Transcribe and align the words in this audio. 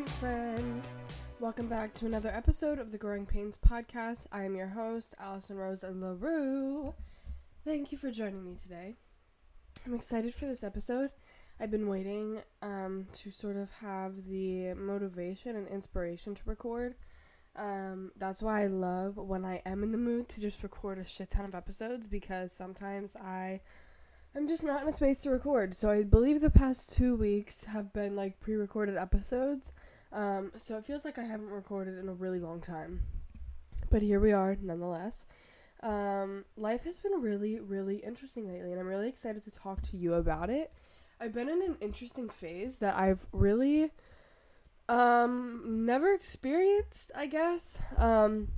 sweet 0.00 0.08
friends. 0.08 0.96
Welcome 1.40 1.68
back 1.68 1.92
to 1.94 2.06
another 2.06 2.30
episode 2.30 2.78
of 2.78 2.90
the 2.90 2.96
Growing 2.96 3.26
Pains 3.26 3.58
podcast. 3.58 4.26
I 4.32 4.44
am 4.44 4.56
your 4.56 4.68
host, 4.68 5.14
Allison 5.20 5.58
Rose 5.58 5.82
LaRue. 5.82 6.94
Thank 7.66 7.92
you 7.92 7.98
for 7.98 8.10
joining 8.10 8.42
me 8.42 8.56
today. 8.62 8.96
I'm 9.84 9.92
excited 9.92 10.32
for 10.32 10.46
this 10.46 10.64
episode. 10.64 11.10
I've 11.60 11.70
been 11.70 11.86
waiting 11.86 12.40
um, 12.62 13.08
to 13.12 13.30
sort 13.30 13.56
of 13.56 13.68
have 13.82 14.24
the 14.24 14.72
motivation 14.72 15.54
and 15.54 15.68
inspiration 15.68 16.34
to 16.34 16.42
record. 16.46 16.94
Um, 17.54 18.12
that's 18.16 18.42
why 18.42 18.62
I 18.62 18.68
love 18.68 19.18
when 19.18 19.44
I 19.44 19.60
am 19.66 19.82
in 19.82 19.90
the 19.90 19.98
mood 19.98 20.30
to 20.30 20.40
just 20.40 20.62
record 20.62 20.96
a 20.96 21.04
shit 21.04 21.28
ton 21.28 21.44
of 21.44 21.54
episodes 21.54 22.06
because 22.06 22.52
sometimes 22.52 23.16
I 23.16 23.60
I'm 24.34 24.46
just 24.46 24.64
not 24.64 24.82
in 24.82 24.88
a 24.88 24.92
space 24.92 25.20
to 25.22 25.30
record. 25.30 25.74
So 25.74 25.90
I 25.90 26.04
believe 26.04 26.40
the 26.40 26.50
past 26.50 26.92
two 26.92 27.16
weeks 27.16 27.64
have 27.64 27.92
been 27.92 28.14
like 28.14 28.40
pre 28.40 28.54
recorded 28.54 28.96
episodes. 28.96 29.72
Um, 30.12 30.52
so 30.56 30.76
it 30.76 30.84
feels 30.84 31.04
like 31.04 31.18
I 31.18 31.24
haven't 31.24 31.50
recorded 31.50 31.98
in 31.98 32.08
a 32.08 32.12
really 32.12 32.40
long 32.40 32.60
time. 32.60 33.02
But 33.90 34.02
here 34.02 34.20
we 34.20 34.32
are, 34.32 34.56
nonetheless. 34.60 35.26
Um, 35.82 36.44
life 36.56 36.84
has 36.84 37.00
been 37.00 37.20
really, 37.20 37.58
really 37.58 37.96
interesting 37.96 38.46
lately, 38.46 38.70
and 38.70 38.80
I'm 38.80 38.86
really 38.86 39.08
excited 39.08 39.42
to 39.44 39.50
talk 39.50 39.82
to 39.82 39.96
you 39.96 40.14
about 40.14 40.50
it. 40.50 40.72
I've 41.20 41.32
been 41.32 41.48
in 41.48 41.62
an 41.62 41.76
interesting 41.80 42.28
phase 42.28 42.78
that 42.78 42.96
I've 42.96 43.26
really 43.32 43.90
um 44.88 45.84
never 45.86 46.12
experienced, 46.12 47.10
I 47.14 47.26
guess. 47.26 47.78
Um 47.96 48.48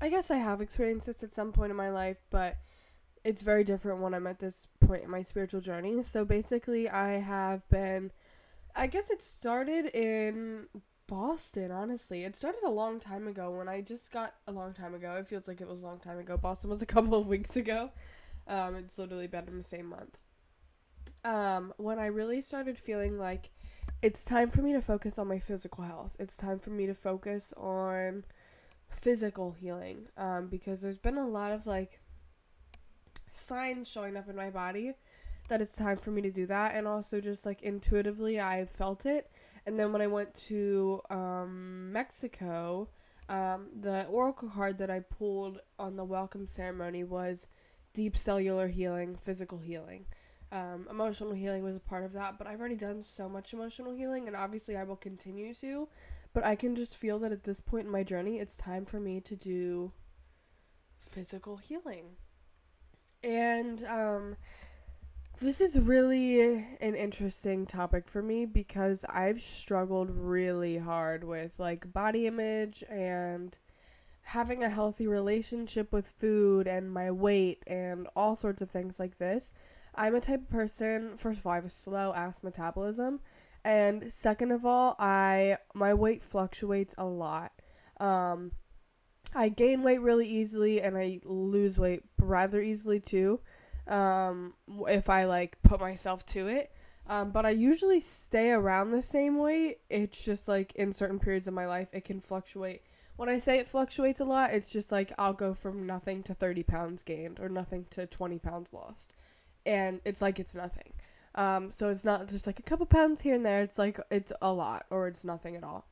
I 0.00 0.08
guess 0.08 0.30
I 0.30 0.36
have 0.36 0.60
experienced 0.60 1.06
this 1.06 1.22
at 1.22 1.34
some 1.34 1.52
point 1.52 1.70
in 1.70 1.76
my 1.76 1.90
life, 1.90 2.18
but 2.30 2.56
it's 3.28 3.42
very 3.42 3.62
different 3.62 4.00
when 4.00 4.14
I'm 4.14 4.26
at 4.26 4.38
this 4.38 4.68
point 4.80 5.04
in 5.04 5.10
my 5.10 5.20
spiritual 5.20 5.60
journey. 5.60 6.02
So 6.02 6.24
basically, 6.24 6.88
I 6.88 7.18
have 7.18 7.68
been, 7.68 8.10
I 8.74 8.86
guess 8.86 9.10
it 9.10 9.20
started 9.20 9.84
in 9.94 10.68
Boston, 11.06 11.70
honestly. 11.70 12.24
It 12.24 12.36
started 12.36 12.62
a 12.64 12.70
long 12.70 13.00
time 13.00 13.28
ago 13.28 13.50
when 13.50 13.68
I 13.68 13.82
just 13.82 14.10
got 14.10 14.36
a 14.46 14.52
long 14.52 14.72
time 14.72 14.94
ago. 14.94 15.16
It 15.16 15.26
feels 15.26 15.46
like 15.46 15.60
it 15.60 15.68
was 15.68 15.82
a 15.82 15.84
long 15.84 15.98
time 15.98 16.18
ago. 16.18 16.38
Boston 16.38 16.70
was 16.70 16.80
a 16.80 16.86
couple 16.94 17.18
of 17.18 17.26
weeks 17.26 17.54
ago. 17.54 17.90
Um, 18.46 18.76
it's 18.76 18.98
literally 18.98 19.26
been 19.26 19.46
in 19.46 19.58
the 19.58 19.62
same 19.62 19.90
month. 19.90 20.16
Um, 21.22 21.74
when 21.76 21.98
I 21.98 22.06
really 22.06 22.40
started 22.40 22.78
feeling 22.78 23.18
like 23.18 23.50
it's 24.00 24.24
time 24.24 24.48
for 24.48 24.62
me 24.62 24.72
to 24.72 24.80
focus 24.80 25.18
on 25.18 25.28
my 25.28 25.38
physical 25.38 25.84
health. 25.84 26.16
It's 26.18 26.38
time 26.38 26.60
for 26.60 26.70
me 26.70 26.86
to 26.86 26.94
focus 26.94 27.52
on 27.58 28.24
physical 28.88 29.52
healing. 29.52 30.08
Um, 30.16 30.46
because 30.46 30.80
there's 30.80 30.98
been 30.98 31.18
a 31.18 31.28
lot 31.28 31.52
of 31.52 31.66
like 31.66 32.00
signs 33.32 33.90
showing 33.90 34.16
up 34.16 34.28
in 34.28 34.36
my 34.36 34.50
body 34.50 34.94
that 35.48 35.62
it's 35.62 35.76
time 35.76 35.96
for 35.96 36.10
me 36.10 36.22
to 36.22 36.30
do 36.30 36.46
that. 36.46 36.74
And 36.74 36.86
also 36.86 37.20
just 37.20 37.46
like 37.46 37.62
intuitively 37.62 38.40
I 38.40 38.66
felt 38.66 39.06
it. 39.06 39.30
And 39.66 39.78
then 39.78 39.92
when 39.92 40.02
I 40.02 40.06
went 40.06 40.34
to 40.34 41.00
um, 41.10 41.92
Mexico 41.92 42.88
um, 43.28 43.68
the 43.78 44.06
oracle 44.06 44.48
card 44.48 44.78
that 44.78 44.90
I 44.90 45.00
pulled 45.00 45.60
on 45.78 45.96
the 45.96 46.04
welcome 46.04 46.46
ceremony 46.46 47.04
was 47.04 47.46
deep 47.92 48.16
cellular 48.16 48.68
healing 48.68 49.16
physical 49.16 49.58
healing. 49.58 50.06
Um, 50.50 50.86
emotional 50.90 51.32
healing 51.32 51.62
was 51.62 51.76
a 51.76 51.80
part 51.80 52.04
of 52.04 52.14
that 52.14 52.38
but 52.38 52.46
I've 52.46 52.58
already 52.58 52.74
done 52.74 53.02
so 53.02 53.28
much 53.28 53.52
emotional 53.52 53.92
healing 53.92 54.26
and 54.28 54.34
obviously 54.34 54.76
I 54.78 54.84
will 54.84 54.96
continue 54.96 55.52
to 55.54 55.88
but 56.32 56.42
I 56.42 56.56
can 56.56 56.74
just 56.74 56.96
feel 56.96 57.18
that 57.18 57.32
at 57.32 57.44
this 57.44 57.60
point 57.60 57.84
in 57.84 57.92
my 57.92 58.02
journey 58.02 58.38
it's 58.38 58.56
time 58.56 58.86
for 58.86 58.98
me 58.98 59.20
to 59.20 59.36
do 59.36 59.92
physical 61.02 61.58
healing 61.58 62.16
and 63.28 63.84
um, 63.84 64.36
this 65.38 65.60
is 65.60 65.78
really 65.78 66.40
an 66.80 66.94
interesting 66.94 67.66
topic 67.66 68.08
for 68.08 68.22
me 68.22 68.46
because 68.46 69.04
I've 69.06 69.42
struggled 69.42 70.08
really 70.10 70.78
hard 70.78 71.24
with 71.24 71.60
like 71.60 71.92
body 71.92 72.26
image 72.26 72.82
and 72.88 73.56
having 74.22 74.64
a 74.64 74.70
healthy 74.70 75.06
relationship 75.06 75.92
with 75.92 76.08
food 76.08 76.66
and 76.66 76.90
my 76.90 77.10
weight 77.10 77.62
and 77.66 78.08
all 78.16 78.34
sorts 78.34 78.62
of 78.62 78.70
things 78.70 78.98
like 78.98 79.18
this. 79.18 79.52
I'm 79.94 80.14
a 80.14 80.20
type 80.20 80.42
of 80.42 80.50
person, 80.50 81.14
first 81.18 81.40
of 81.40 81.46
all, 81.46 81.52
I 81.52 81.56
have 81.56 81.66
a 81.66 81.70
slow 81.70 82.14
ass 82.14 82.42
metabolism. 82.42 83.20
And 83.62 84.10
second 84.10 84.52
of 84.52 84.64
all, 84.64 84.96
I 84.98 85.58
my 85.74 85.92
weight 85.92 86.22
fluctuates 86.22 86.94
a 86.96 87.04
lot. 87.04 87.52
Um, 88.00 88.52
I 89.34 89.48
gain 89.48 89.82
weight 89.82 90.00
really 90.00 90.26
easily 90.26 90.80
and 90.80 90.96
I 90.96 91.20
lose 91.24 91.78
weight 91.78 92.02
rather 92.18 92.60
easily 92.60 93.00
too. 93.00 93.40
Um, 93.86 94.54
if 94.88 95.08
I 95.08 95.24
like 95.24 95.60
put 95.62 95.80
myself 95.80 96.24
to 96.26 96.48
it. 96.48 96.70
Um, 97.08 97.30
but 97.30 97.46
I 97.46 97.50
usually 97.50 98.00
stay 98.00 98.50
around 98.50 98.90
the 98.90 99.00
same 99.00 99.38
weight. 99.38 99.78
It's 99.88 100.22
just 100.22 100.46
like 100.46 100.74
in 100.74 100.92
certain 100.92 101.18
periods 101.18 101.48
of 101.48 101.54
my 101.54 101.66
life, 101.66 101.88
it 101.92 102.04
can 102.04 102.20
fluctuate. 102.20 102.82
When 103.16 103.30
I 103.30 103.38
say 103.38 103.58
it 103.58 103.66
fluctuates 103.66 104.20
a 104.20 104.24
lot, 104.24 104.52
it's 104.52 104.70
just 104.70 104.92
like 104.92 105.12
I'll 105.18 105.32
go 105.32 105.54
from 105.54 105.86
nothing 105.86 106.22
to 106.24 106.34
30 106.34 106.62
pounds 106.64 107.02
gained 107.02 107.40
or 107.40 107.48
nothing 107.48 107.86
to 107.90 108.06
20 108.06 108.38
pounds 108.38 108.74
lost. 108.74 109.14
And 109.64 110.00
it's 110.04 110.20
like 110.20 110.38
it's 110.38 110.54
nothing. 110.54 110.92
Um, 111.34 111.70
so 111.70 111.88
it's 111.88 112.04
not 112.04 112.28
just 112.28 112.46
like 112.46 112.58
a 112.58 112.62
couple 112.62 112.84
pounds 112.84 113.22
here 113.22 113.34
and 113.34 113.44
there. 113.44 113.62
It's 113.62 113.78
like 113.78 113.98
it's 114.10 114.32
a 114.42 114.52
lot 114.52 114.84
or 114.90 115.08
it's 115.08 115.24
nothing 115.24 115.56
at 115.56 115.64
all. 115.64 115.86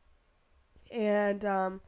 And 0.91 1.44
um, 1.44 1.80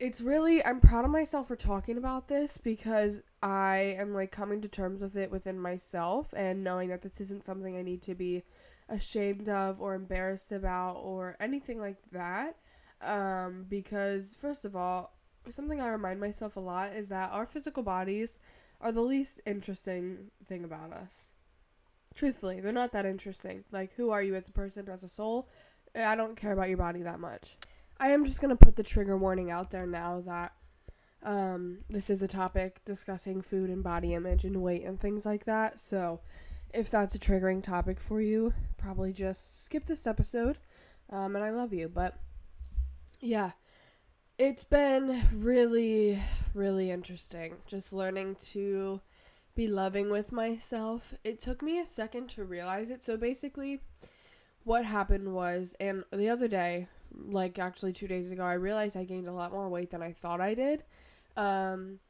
it's 0.00 0.22
really 0.22 0.64
I'm 0.64 0.80
proud 0.80 1.04
of 1.04 1.10
myself 1.10 1.48
for 1.48 1.56
talking 1.56 1.98
about 1.98 2.28
this 2.28 2.56
because 2.56 3.20
I 3.42 3.96
am 3.98 4.14
like 4.14 4.32
coming 4.32 4.62
to 4.62 4.68
terms 4.68 5.02
with 5.02 5.14
it 5.14 5.30
within 5.30 5.60
myself 5.60 6.32
and 6.34 6.64
knowing 6.64 6.88
that 6.88 7.02
this 7.02 7.20
isn't 7.20 7.44
something 7.44 7.76
I 7.76 7.82
need 7.82 8.00
to 8.02 8.14
be 8.14 8.42
ashamed 8.88 9.50
of 9.50 9.80
or 9.80 9.94
embarrassed 9.94 10.52
about 10.52 10.94
or 10.94 11.36
anything 11.38 11.78
like 11.78 11.98
that. 12.12 12.56
Um, 13.02 13.66
because 13.68 14.34
first 14.38 14.64
of 14.64 14.74
all, 14.74 15.16
something 15.48 15.80
I 15.80 15.88
remind 15.88 16.18
myself 16.18 16.56
a 16.56 16.60
lot 16.60 16.94
is 16.94 17.10
that 17.10 17.30
our 17.30 17.44
physical 17.44 17.82
bodies 17.82 18.40
are 18.80 18.92
the 18.92 19.02
least 19.02 19.40
interesting 19.44 20.30
thing 20.46 20.64
about 20.64 20.92
us. 20.92 21.26
Truthfully, 22.14 22.60
they're 22.60 22.72
not 22.72 22.92
that 22.92 23.06
interesting. 23.06 23.64
Like, 23.70 23.92
who 23.94 24.10
are 24.10 24.22
you 24.22 24.34
as 24.34 24.48
a 24.48 24.52
person, 24.52 24.88
as 24.88 25.04
a 25.04 25.08
soul? 25.08 25.48
I 25.94 26.16
don't 26.16 26.36
care 26.36 26.52
about 26.52 26.68
your 26.68 26.78
body 26.78 27.02
that 27.02 27.20
much. 27.20 27.56
I 28.00 28.12
am 28.12 28.24
just 28.24 28.40
going 28.40 28.56
to 28.56 28.56
put 28.56 28.76
the 28.76 28.82
trigger 28.82 29.16
warning 29.16 29.50
out 29.50 29.70
there 29.70 29.84
now 29.84 30.22
that 30.24 30.52
um, 31.22 31.80
this 31.90 32.08
is 32.08 32.22
a 32.22 32.28
topic 32.28 32.80
discussing 32.86 33.42
food 33.42 33.68
and 33.68 33.84
body 33.84 34.14
image 34.14 34.42
and 34.44 34.62
weight 34.62 34.84
and 34.84 34.98
things 34.98 35.26
like 35.26 35.44
that. 35.44 35.78
So, 35.78 36.20
if 36.72 36.90
that's 36.90 37.14
a 37.14 37.18
triggering 37.18 37.62
topic 37.62 38.00
for 38.00 38.22
you, 38.22 38.54
probably 38.78 39.12
just 39.12 39.64
skip 39.64 39.84
this 39.84 40.06
episode. 40.06 40.56
Um, 41.10 41.36
and 41.36 41.44
I 41.44 41.50
love 41.50 41.74
you. 41.74 41.88
But 41.88 42.16
yeah, 43.20 43.50
it's 44.38 44.64
been 44.64 45.22
really, 45.34 46.22
really 46.54 46.90
interesting 46.90 47.56
just 47.66 47.92
learning 47.92 48.36
to 48.52 49.02
be 49.54 49.68
loving 49.68 50.08
with 50.08 50.32
myself. 50.32 51.12
It 51.22 51.38
took 51.38 51.60
me 51.60 51.78
a 51.78 51.84
second 51.84 52.30
to 52.30 52.44
realize 52.44 52.88
it. 52.88 53.02
So, 53.02 53.18
basically, 53.18 53.80
what 54.64 54.86
happened 54.86 55.34
was, 55.34 55.76
and 55.78 56.04
the 56.10 56.30
other 56.30 56.48
day, 56.48 56.88
like 57.14 57.58
actually 57.58 57.92
two 57.92 58.08
days 58.08 58.30
ago, 58.30 58.44
I 58.44 58.54
realized 58.54 58.96
I 58.96 59.04
gained 59.04 59.28
a 59.28 59.32
lot 59.32 59.52
more 59.52 59.68
weight 59.68 59.90
than 59.90 60.02
I 60.02 60.12
thought 60.12 60.40
I 60.40 60.54
did. 60.54 60.84
Um, 61.36 62.00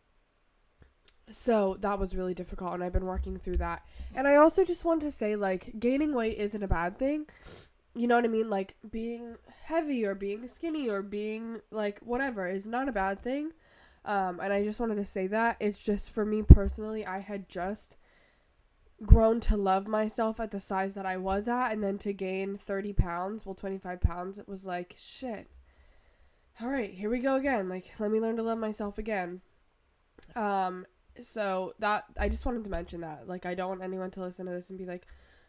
so 1.31 1.77
that 1.81 1.99
was 1.99 2.17
really 2.17 2.35
difficult, 2.35 2.75
and 2.75 2.83
I've 2.83 2.93
been 2.93 3.07
working 3.07 3.39
through 3.39 3.57
that. 3.57 3.87
And 4.15 4.27
I 4.27 4.37
also 4.37 4.65
just 4.65 4.85
want 4.85 5.01
to 5.03 5.11
say, 5.11 5.37
like, 5.37 5.79
gaining 5.79 6.15
weight 6.15 6.39
isn't 6.39 6.63
a 6.63 6.69
bad 6.69 6.99
thing. 6.99 7.27
You 7.95 8.07
know 8.07 8.17
what 8.17 8.25
I 8.25 8.29
mean? 8.29 8.51
Like, 8.51 8.77
being 8.91 9.37
heavy 9.65 10.05
or 10.05 10.15
being 10.15 10.47
skinny 10.47 10.89
or 10.89 11.03
being, 11.03 11.61
like, 11.71 12.01
whatever 12.01 12.49
is 12.49 12.67
not 12.67 12.89
a 12.89 12.93
bad 12.93 13.23
thing. 13.23 13.53
Um, 14.05 14.41
and 14.41 14.53
I 14.53 14.65
just 14.65 14.81
wanted 14.81 14.97
to 14.97 15.05
say 15.05 15.27
that. 15.29 15.57
It's 15.61 15.83
just 15.85 16.11
for 16.11 16.25
me 16.25 16.43
personally, 16.43 17.07
I 17.07 17.19
had 17.19 17.49
just 17.49 17.97
grown 19.05 19.41
to 19.41 19.57
love 19.57 19.89
myself 19.89 20.39
at 20.41 20.51
the 20.51 20.61
size 20.61 20.95
that 20.95 21.07
I 21.07 21.17
was 21.17 21.49
at, 21.49 21.73
and 21.73 21.83
then 21.83 21.99
to 21.99 22.13
gain 22.13 22.57
30 22.57 22.93
pounds, 22.93 23.47
well, 23.47 23.55
25 23.55 24.01
pounds, 24.01 24.39
it 24.39 24.49
was 24.49 24.67
like, 24.67 24.95
shit. 24.99 25.49
All 26.61 26.69
right, 26.69 26.93
here 26.93 27.09
we 27.09 27.21
go 27.21 27.37
again. 27.37 27.69
Like, 27.69 27.91
let 27.99 28.11
me 28.11 28.21
learn 28.21 28.37
to 28.37 28.43
love 28.43 28.59
myself 28.59 28.99
again. 28.99 29.41
Um, 30.37 30.87
so 31.19 31.73
that 31.79 32.05
I 32.19 32.29
just 32.29 32.45
wanted 32.45 32.65
to 32.65 32.71
mention 32.71 33.01
that. 33.01 33.27
Like, 33.27 33.47
I 33.47 33.55
don't 33.55 33.69
want 33.69 33.83
anyone 33.83 34.11
to 34.13 34.21
listen 34.21 34.47
to 34.47 34.53
this 34.53 34.69
and 34.69 34.79
be 34.79 34.85
like, 34.85 35.07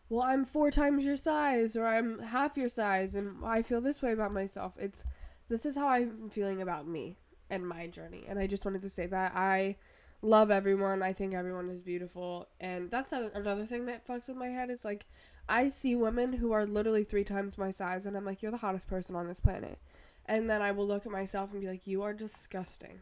well, 0.08 0.24
I'm 0.24 0.46
four 0.46 0.72
times 0.72 1.06
your 1.06 1.18
size, 1.18 1.76
or 1.76 1.86
I'm 1.86 2.20
half 2.20 2.58
your 2.58 2.70
size, 2.70 3.16
and 3.16 3.44
I 3.44 3.62
feel 3.62 3.82
this 3.82 4.02
way 4.02 4.12
about 4.12 4.34
myself. 4.34 4.74
It's 4.78 5.06
this 5.50 5.66
is 5.66 5.76
how 5.76 5.88
I'm 5.88 6.30
feeling 6.30 6.62
about 6.62 6.88
me 6.88 7.18
and 7.50 7.68
my 7.68 7.88
journey, 7.88 8.26
and 8.28 8.40
I 8.40 8.48
just 8.48 8.64
wanted 8.64 8.82
to 8.84 8.90
say 8.90 9.06
that 9.08 9.34
I 9.36 9.78
love 10.22 10.52
everyone. 10.52 11.02
I 11.02 11.14
think 11.14 11.34
everyone 11.34 11.70
is 11.70 11.82
beautiful. 11.82 12.48
And 12.60 12.90
that's 12.90 13.12
a, 13.12 13.32
another 13.34 13.66
thing 13.66 13.86
that 13.88 14.06
fucks 14.08 14.28
with 14.28 14.38
my 14.38 14.48
head 14.48 14.70
is 14.70 14.86
like 14.86 15.06
I 15.50 15.68
see 15.68 15.96
women 15.96 16.34
who 16.34 16.52
are 16.52 16.66
literally 16.66 17.04
three 17.04 17.24
times 17.24 17.58
my 17.58 17.72
size 17.72 18.06
and 18.06 18.16
I'm 18.16 18.26
like, 18.26 18.42
you're 18.42 18.52
the 18.52 18.58
hottest 18.58 18.88
person 18.88 19.16
on 19.16 19.28
this 19.28 19.40
planet. 19.40 19.80
And 20.26 20.50
then 20.50 20.62
I 20.62 20.72
will 20.72 20.88
look 20.88 21.06
at 21.06 21.12
myself 21.12 21.52
and 21.52 21.62
be 21.62 21.68
like, 21.68 21.88
you 21.88 22.04
are 22.04 22.14
disgusting. 22.14 23.02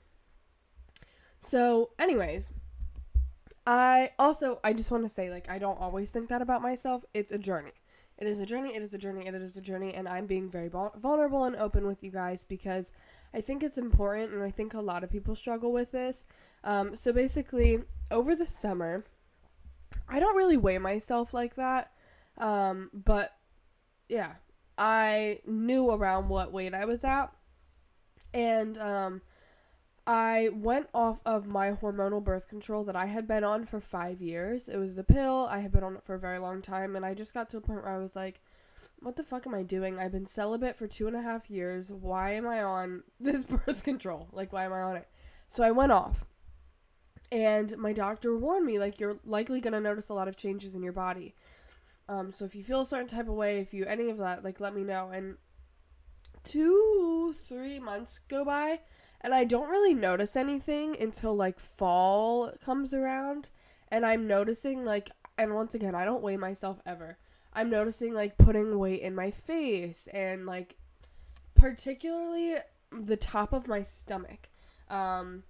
So, 1.39 1.91
anyways, 1.99 2.49
I 3.65 4.11
also 4.17 4.59
I 4.63 4.73
just 4.73 4.89
want 4.89 5.03
to 5.03 5.09
say 5.09 5.29
like 5.29 5.49
I 5.49 5.59
don't 5.59 5.79
always 5.79 6.11
think 6.11 6.29
that 6.29 6.41
about 6.41 6.61
myself. 6.61 7.05
It's 7.13 7.31
a 7.31 7.37
journey. 7.37 7.73
It 8.19 8.27
is 8.27 8.41
a 8.41 8.45
journey, 8.45 8.75
it 8.75 8.81
is 8.81 8.93
a 8.93 8.97
journey, 8.97 9.25
it 9.27 9.33
is 9.33 9.55
a 9.55 9.61
journey, 9.61 9.93
and 9.93 10.05
I'm 10.05 10.25
being 10.25 10.49
very 10.49 10.67
vulnerable 10.67 11.45
and 11.45 11.55
open 11.55 11.87
with 11.87 12.03
you 12.03 12.11
guys 12.11 12.43
because 12.43 12.91
I 13.33 13.39
think 13.39 13.63
it's 13.63 13.77
important 13.77 14.33
and 14.33 14.43
I 14.43 14.51
think 14.51 14.73
a 14.73 14.81
lot 14.81 15.05
of 15.05 15.09
people 15.09 15.35
struggle 15.35 15.71
with 15.71 15.93
this. 15.93 16.25
Um, 16.65 16.97
so 16.97 17.13
basically, 17.13 17.79
over 18.11 18.35
the 18.35 18.45
summer, 18.45 19.05
I 20.09 20.19
don't 20.19 20.35
really 20.35 20.57
weigh 20.57 20.79
myself 20.79 21.33
like 21.33 21.55
that, 21.55 21.93
um, 22.37 22.89
but 22.93 23.37
yeah, 24.09 24.33
I 24.77 25.39
knew 25.47 25.89
around 25.89 26.27
what 26.27 26.51
weight 26.51 26.73
I 26.73 26.83
was 26.83 27.05
at, 27.05 27.31
and 28.33 28.77
um, 28.79 29.21
I 30.09 30.49
went 30.51 30.89
off 30.91 31.21
of 31.23 31.45
my 31.45 31.69
hormonal 31.71 32.23
birth 32.23 32.47
control 32.47 32.83
that 32.85 32.95
I 32.95 33.05
had 33.05 33.27
been 33.27 33.43
on 33.43 33.63
for 33.63 33.79
five 33.79 34.23
years. 34.23 34.67
It 34.67 34.77
was 34.77 34.95
the 34.95 35.03
pill. 35.03 35.47
I 35.51 35.59
had 35.59 35.71
been 35.71 35.83
on 35.83 35.97
it 35.97 36.03
for 36.03 36.15
a 36.15 36.19
very 36.19 36.39
long 36.39 36.63
time, 36.63 36.95
and 36.95 37.05
I 37.05 37.13
just 37.13 37.31
got 37.31 37.47
to 37.51 37.57
a 37.57 37.61
point 37.61 37.83
where 37.83 37.93
I 37.93 37.99
was 37.99 38.15
like, 38.15 38.41
what 39.01 39.17
the 39.17 39.23
fuck 39.23 39.45
am 39.45 39.53
I 39.53 39.61
doing? 39.61 39.99
I've 39.99 40.11
been 40.11 40.25
celibate 40.25 40.75
for 40.75 40.87
two 40.87 41.05
and 41.05 41.15
a 41.15 41.21
half 41.21 41.51
years. 41.51 41.91
Why 41.91 42.31
am 42.31 42.47
I 42.47 42.63
on 42.63 43.03
this 43.19 43.45
birth 43.45 43.83
control? 43.83 44.29
Like, 44.31 44.51
why 44.51 44.65
am 44.65 44.73
I 44.73 44.81
on 44.81 44.95
it? 44.95 45.07
So 45.47 45.61
I 45.61 45.69
went 45.69 45.91
off. 45.91 46.25
And 47.31 47.77
my 47.77 47.93
doctor 47.93 48.35
warned 48.35 48.65
me, 48.65 48.79
like, 48.79 48.99
you're 48.99 49.19
likely 49.23 49.61
going 49.61 49.73
to 49.73 49.79
notice 49.79 50.09
a 50.09 50.15
lot 50.15 50.27
of 50.27 50.35
changes 50.35 50.73
in 50.73 50.81
your 50.81 50.91
body. 50.91 51.35
Um, 52.07 52.31
so 52.31 52.45
if 52.45 52.55
you 52.55 52.63
feel 52.63 52.81
a 52.81 52.85
certain 52.87 53.07
type 53.07 53.27
of 53.27 53.35
way, 53.35 53.59
if 53.59 53.75
you 53.75 53.85
any 53.85 54.09
of 54.09 54.17
that, 54.17 54.43
like, 54.43 54.59
let 54.59 54.73
me 54.73 54.83
know. 54.83 55.11
And 55.13 55.37
two, 56.43 57.31
three 57.35 57.79
months 57.79 58.19
go 58.27 58.43
by, 58.43 58.79
and 59.21 59.33
I 59.33 59.43
don't 59.43 59.69
really 59.69 59.93
notice 59.93 60.35
anything 60.35 60.95
until 60.99 61.35
like 61.35 61.59
fall 61.59 62.51
comes 62.63 62.93
around 62.93 63.49
and 63.89 64.05
I'm 64.05 64.27
noticing 64.27 64.85
like 64.85 65.11
and 65.37 65.55
once 65.55 65.75
again 65.75 65.95
I 65.95 66.05
don't 66.05 66.23
weigh 66.23 66.37
myself 66.37 66.81
ever. 66.85 67.17
I'm 67.53 67.69
noticing 67.69 68.13
like 68.13 68.37
putting 68.37 68.77
weight 68.77 69.01
in 69.01 69.15
my 69.15 69.31
face 69.31 70.07
and 70.07 70.45
like 70.45 70.75
particularly 71.55 72.55
the 72.91 73.17
top 73.17 73.53
of 73.53 73.67
my 73.67 73.81
stomach. 73.81 74.49
Um 74.89 75.43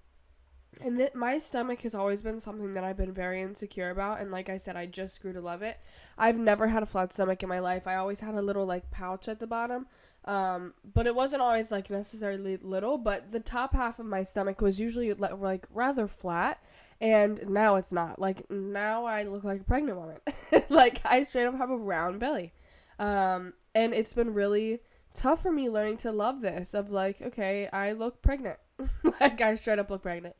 and 0.81 0.99
that 0.99 1.15
my 1.15 1.37
stomach 1.37 1.81
has 1.81 1.95
always 1.95 2.21
been 2.21 2.39
something 2.39 2.73
that 2.73 2.83
I've 2.83 2.97
been 2.97 3.11
very 3.11 3.41
insecure 3.41 3.89
about 3.89 4.21
and 4.21 4.31
like 4.31 4.49
I 4.49 4.57
said 4.57 4.75
I 4.75 4.85
just 4.85 5.21
grew 5.21 5.33
to 5.33 5.41
love 5.41 5.61
it. 5.61 5.79
I've 6.17 6.37
never 6.37 6.67
had 6.67 6.83
a 6.83 6.85
flat 6.85 7.11
stomach 7.11 7.41
in 7.43 7.49
my 7.49 7.59
life. 7.59 7.87
I 7.87 7.95
always 7.95 8.19
had 8.19 8.35
a 8.35 8.41
little 8.41 8.65
like 8.65 8.91
pouch 8.91 9.27
at 9.27 9.39
the 9.39 9.47
bottom. 9.47 9.87
Um, 10.25 10.73
but 10.93 11.07
it 11.07 11.15
wasn't 11.15 11.41
always 11.41 11.71
like 11.71 11.89
necessarily 11.89 12.57
little, 12.57 12.97
but 12.97 13.31
the 13.31 13.39
top 13.39 13.73
half 13.73 13.99
of 13.99 14.05
my 14.05 14.23
stomach 14.23 14.61
was 14.61 14.79
usually 14.79 15.13
like 15.13 15.65
rather 15.71 16.07
flat, 16.07 16.61
and 17.01 17.49
now 17.49 17.77
it's 17.77 17.91
not. 17.91 18.19
Like 18.19 18.49
now 18.51 19.05
I 19.05 19.23
look 19.23 19.43
like 19.43 19.61
a 19.61 19.63
pregnant 19.63 19.97
woman. 19.97 20.17
like 20.69 21.01
I 21.05 21.23
straight 21.23 21.45
up 21.45 21.57
have 21.57 21.71
a 21.71 21.77
round 21.77 22.19
belly. 22.19 22.53
Um, 22.99 23.53
and 23.73 23.93
it's 23.93 24.13
been 24.13 24.33
really 24.33 24.81
tough 25.15 25.41
for 25.41 25.51
me 25.51 25.69
learning 25.69 25.97
to 25.97 26.11
love 26.11 26.41
this 26.41 26.73
of 26.73 26.91
like, 26.91 27.21
okay, 27.21 27.67
I 27.71 27.93
look 27.93 28.21
pregnant. 28.21 28.59
like 29.21 29.41
I 29.41 29.55
straight 29.55 29.79
up 29.79 29.89
look 29.89 30.03
pregnant. 30.03 30.35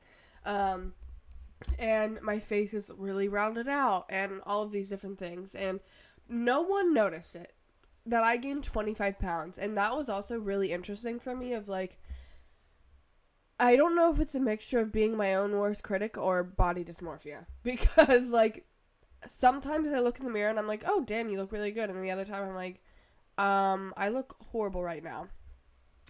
Um, 0.49 0.93
and 1.77 2.21
my 2.21 2.39
face 2.39 2.73
is 2.73 2.91
really 2.97 3.27
rounded 3.27 3.67
out 3.67 4.05
and 4.09 4.41
all 4.45 4.63
of 4.63 4.71
these 4.71 4.89
different 4.89 5.19
things 5.19 5.53
and 5.53 5.81
no 6.29 6.61
one 6.61 6.93
noticed 6.93 7.35
it 7.35 7.53
that 8.05 8.23
I 8.23 8.37
gained 8.37 8.63
25 8.63 9.19
pounds. 9.19 9.57
And 9.57 9.77
that 9.77 9.95
was 9.95 10.09
also 10.09 10.39
really 10.39 10.71
interesting 10.71 11.19
for 11.19 11.35
me 11.35 11.53
of 11.53 11.67
like, 11.67 11.99
I 13.59 13.75
don't 13.75 13.95
know 13.95 14.11
if 14.11 14.19
it's 14.19 14.35
a 14.35 14.39
mixture 14.39 14.79
of 14.79 14.91
being 14.91 15.17
my 15.17 15.35
own 15.35 15.51
worst 15.57 15.83
critic 15.83 16.17
or 16.17 16.43
body 16.43 16.83
dysmorphia. 16.83 17.45
Because, 17.63 18.29
like, 18.29 18.65
sometimes 19.25 19.91
I 19.91 19.99
look 19.99 20.19
in 20.19 20.25
the 20.25 20.31
mirror 20.31 20.49
and 20.49 20.57
I'm 20.57 20.67
like, 20.67 20.83
oh, 20.87 21.03
damn, 21.05 21.29
you 21.29 21.37
look 21.37 21.51
really 21.51 21.71
good. 21.71 21.89
And 21.89 22.03
the 22.03 22.11
other 22.11 22.25
time 22.25 22.43
I'm 22.43 22.55
like, 22.55 22.81
um, 23.37 23.93
I 23.97 24.09
look 24.09 24.35
horrible 24.51 24.83
right 24.83 25.03
now. 25.03 25.27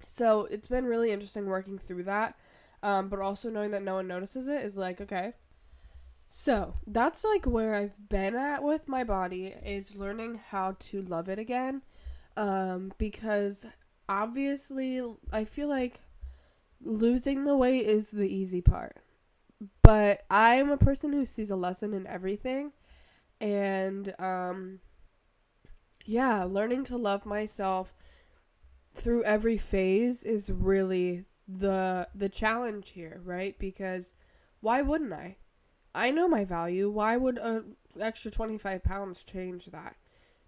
So 0.05 0.45
it's 0.45 0.67
been 0.67 0.85
really 0.85 1.11
interesting 1.11 1.47
working 1.47 1.79
through 1.79 2.03
that. 2.03 2.35
Um, 2.81 3.09
but 3.09 3.19
also 3.19 3.49
knowing 3.49 3.71
that 3.71 3.83
no 3.83 3.95
one 3.95 4.07
notices 4.07 4.47
it 4.47 4.63
is 4.63 4.77
like, 4.77 5.01
okay, 5.01 5.33
so 6.29 6.75
that's 6.85 7.23
like 7.23 7.45
where 7.45 7.73
I've 7.73 8.07
been 8.07 8.35
at 8.35 8.63
with 8.63 8.87
my 8.87 9.03
body 9.03 9.55
is 9.65 9.95
learning 9.95 10.39
how 10.49 10.75
to 10.79 11.01
love 11.01 11.27
it 11.27 11.39
again. 11.39 11.81
Um, 12.37 12.93
because 12.99 13.65
obviously 14.07 15.01
I 15.33 15.43
feel 15.43 15.67
like 15.67 16.01
losing 16.81 17.45
the 17.45 17.57
weight 17.57 17.85
is 17.85 18.11
the 18.11 18.29
easy 18.33 18.61
part. 18.61 18.97
But 19.81 20.23
I'm 20.29 20.69
a 20.69 20.77
person 20.77 21.13
who 21.13 21.25
sees 21.25 21.49
a 21.49 21.55
lesson 21.55 21.93
in 21.93 22.05
everything. 22.05 22.73
And 23.41 24.13
um, 24.19 24.79
yeah, 26.05 26.43
learning 26.43 26.83
to 26.85 26.97
love 26.97 27.25
myself 27.25 27.93
through 28.93 29.23
every 29.23 29.57
phase 29.57 30.23
is 30.23 30.51
really 30.51 31.25
the 31.51 32.07
the 32.13 32.29
challenge 32.29 32.91
here, 32.91 33.21
right? 33.23 33.57
Because 33.57 34.13
why 34.61 34.81
wouldn't 34.81 35.13
I? 35.13 35.37
I 35.95 36.11
know 36.11 36.27
my 36.27 36.45
value. 36.45 36.89
Why 36.89 37.17
would 37.17 37.37
an 37.39 37.75
extra 37.99 38.29
25 38.29 38.83
pounds 38.83 39.23
change 39.23 39.65
that? 39.67 39.95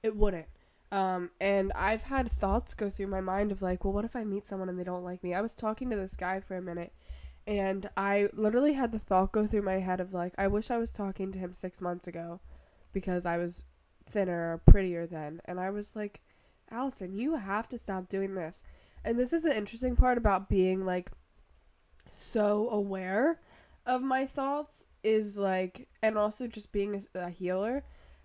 It 0.04 0.16
wouldn't. 0.16 0.48
Um, 0.92 1.32
and 1.40 1.72
I've 1.74 2.04
had 2.04 2.32
thoughts 2.32 2.74
go 2.74 2.90
through 2.90 3.08
my 3.08 3.22
mind 3.22 3.52
of 3.52 3.62
like, 3.62 3.84
well, 3.84 3.94
what 3.94 4.06
if 4.06 4.16
I 4.16 4.24
meet 4.24 4.46
someone 4.46 4.70
and 4.70 4.78
they 4.78 4.84
don't 4.84 5.04
like 5.04 5.24
me? 5.24 5.34
I 5.34 5.42
was 5.42 5.56
talking 5.56 5.90
to 5.90 5.96
this 5.96 6.16
guy 6.16 6.42
for 6.42 6.56
a 6.58 6.62
minute 6.62 6.94
and 7.48 7.90
I 7.98 8.28
literally 8.34 8.74
had 8.74 8.92
the 8.92 9.00
thought 9.00 9.32
go 9.32 9.48
through 9.48 9.64
my 9.64 9.80
head 9.80 10.00
of 10.00 10.14
like, 10.14 10.34
I 10.38 10.48
wish 10.48 10.70
I 10.70 10.78
was 10.78 10.92
talking 10.92 11.32
to 11.32 11.40
him 11.40 11.54
six 11.54 11.82
months 11.82 12.08
ago 12.08 12.42
because 12.92 13.26
I 13.26 13.38
was 13.38 13.64
thinner 14.06 14.54
or 14.54 14.58
prettier 14.58 15.08
then. 15.08 15.42
And 15.46 15.60
I 15.60 15.70
was 15.70 15.96
like, 15.96 16.22
Allison, 16.72 17.14
you 17.14 17.36
have 17.36 17.68
to 17.70 17.78
stop 17.78 18.10
doing 18.10 18.36
this. 18.36 18.64
And 19.04 19.18
this 19.18 19.34
is 19.34 19.44
the 19.44 19.56
interesting 19.56 19.96
part 19.96 20.18
about 20.18 20.50
being 20.50 20.86
like 20.86 21.12
so 22.12 22.70
aware 22.70 23.40
of 23.86 24.02
my 24.02 24.26
thoughts 24.26 24.86
is 25.04 25.38
like, 25.38 25.88
and 26.04 26.18
also 26.18 26.48
just 26.48 26.72
being 26.72 27.04
a, 27.16 27.20
a 27.20 27.30
healer. 27.30 27.84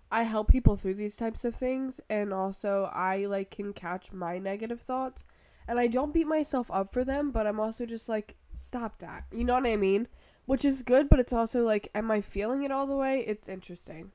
I 0.09 0.23
help 0.23 0.49
people 0.49 0.75
through 0.75 0.93
these 0.93 1.17
types 1.17 1.43
of 1.43 1.55
things, 1.55 1.99
and 2.09 2.33
also 2.33 2.89
I 2.93 3.25
like 3.25 3.51
can 3.51 3.73
catch 3.73 4.13
my 4.13 4.37
negative 4.37 4.79
thoughts, 4.79 5.25
and 5.67 5.79
I 5.79 5.87
don't 5.87 6.13
beat 6.13 6.27
myself 6.27 6.71
up 6.71 6.93
for 6.93 7.03
them, 7.03 7.31
but 7.31 7.45
I'm 7.45 7.59
also 7.59 7.85
just 7.85 8.07
like, 8.07 8.37
stop 8.53 8.99
that. 8.99 9.25
You 9.33 9.43
know 9.43 9.55
what 9.55 9.65
I 9.65 9.75
mean? 9.75 10.07
Which 10.45 10.63
is 10.63 10.81
good, 10.81 11.09
but 11.09 11.19
it's 11.19 11.33
also 11.33 11.63
like, 11.63 11.89
am 11.93 12.09
I 12.09 12.21
feeling 12.21 12.63
it 12.63 12.71
all 12.71 12.87
the 12.87 12.95
way? 12.95 13.19
It's 13.27 13.49
interesting. 13.49 14.11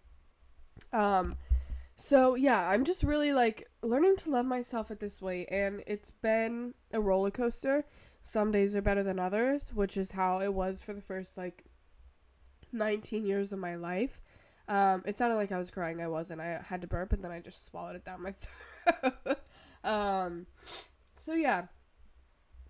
Um, 0.92 1.36
so 1.96 2.34
yeah, 2.34 2.68
I'm 2.68 2.84
just 2.84 3.02
really 3.02 3.32
like 3.32 3.68
learning 3.82 4.16
to 4.18 4.30
love 4.30 4.46
myself 4.46 4.90
at 4.90 5.00
this 5.00 5.20
weight, 5.20 5.48
and 5.50 5.82
it's 5.86 6.10
been 6.10 6.74
a 6.92 7.00
roller 7.00 7.30
coaster. 7.30 7.84
Some 8.22 8.52
days 8.52 8.76
are 8.76 8.82
better 8.82 9.02
than 9.02 9.18
others, 9.18 9.72
which 9.74 9.96
is 9.96 10.12
how 10.12 10.40
it 10.40 10.54
was 10.54 10.80
for 10.80 10.94
the 10.94 11.00
first 11.00 11.36
like 11.36 11.64
19 12.72 13.26
years 13.26 13.52
of 13.52 13.58
my 13.58 13.74
life. 13.74 14.20
Um, 14.68 15.02
it 15.04 15.16
sounded 15.16 15.36
like 15.36 15.52
I 15.52 15.58
was 15.58 15.70
crying. 15.70 16.00
I 16.00 16.08
wasn't. 16.08 16.40
I 16.40 16.62
had 16.64 16.80
to 16.82 16.86
burp 16.86 17.12
and 17.12 17.22
then 17.22 17.32
I 17.32 17.40
just 17.40 17.66
swallowed 17.66 17.96
it 17.96 18.04
down 18.04 18.22
my 18.22 18.32
throat. 19.02 19.38
um, 19.84 20.46
so 21.16 21.34
yeah, 21.34 21.66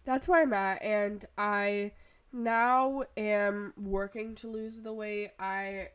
that's 0.04 0.26
where 0.26 0.42
I'm 0.42 0.52
at, 0.52 0.82
and 0.82 1.24
I 1.38 1.92
now 2.32 3.04
am 3.16 3.72
working 3.76 4.34
to 4.36 4.48
lose 4.48 4.80
the 4.80 4.92
weight. 4.92 5.30
I 5.38 5.88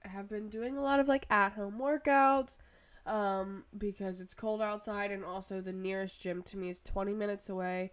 have 0.00 0.28
been 0.28 0.48
doing 0.48 0.76
a 0.76 0.82
lot 0.82 1.00
of 1.00 1.08
like 1.08 1.26
at 1.30 1.52
home 1.52 1.78
workouts 1.80 2.58
um, 3.06 3.64
because 3.76 4.20
it's 4.20 4.34
cold 4.34 4.62
outside, 4.62 5.10
and 5.10 5.24
also 5.24 5.60
the 5.60 5.72
nearest 5.72 6.20
gym 6.20 6.42
to 6.44 6.56
me 6.56 6.68
is 6.70 6.80
20 6.80 7.12
minutes 7.12 7.48
away. 7.48 7.92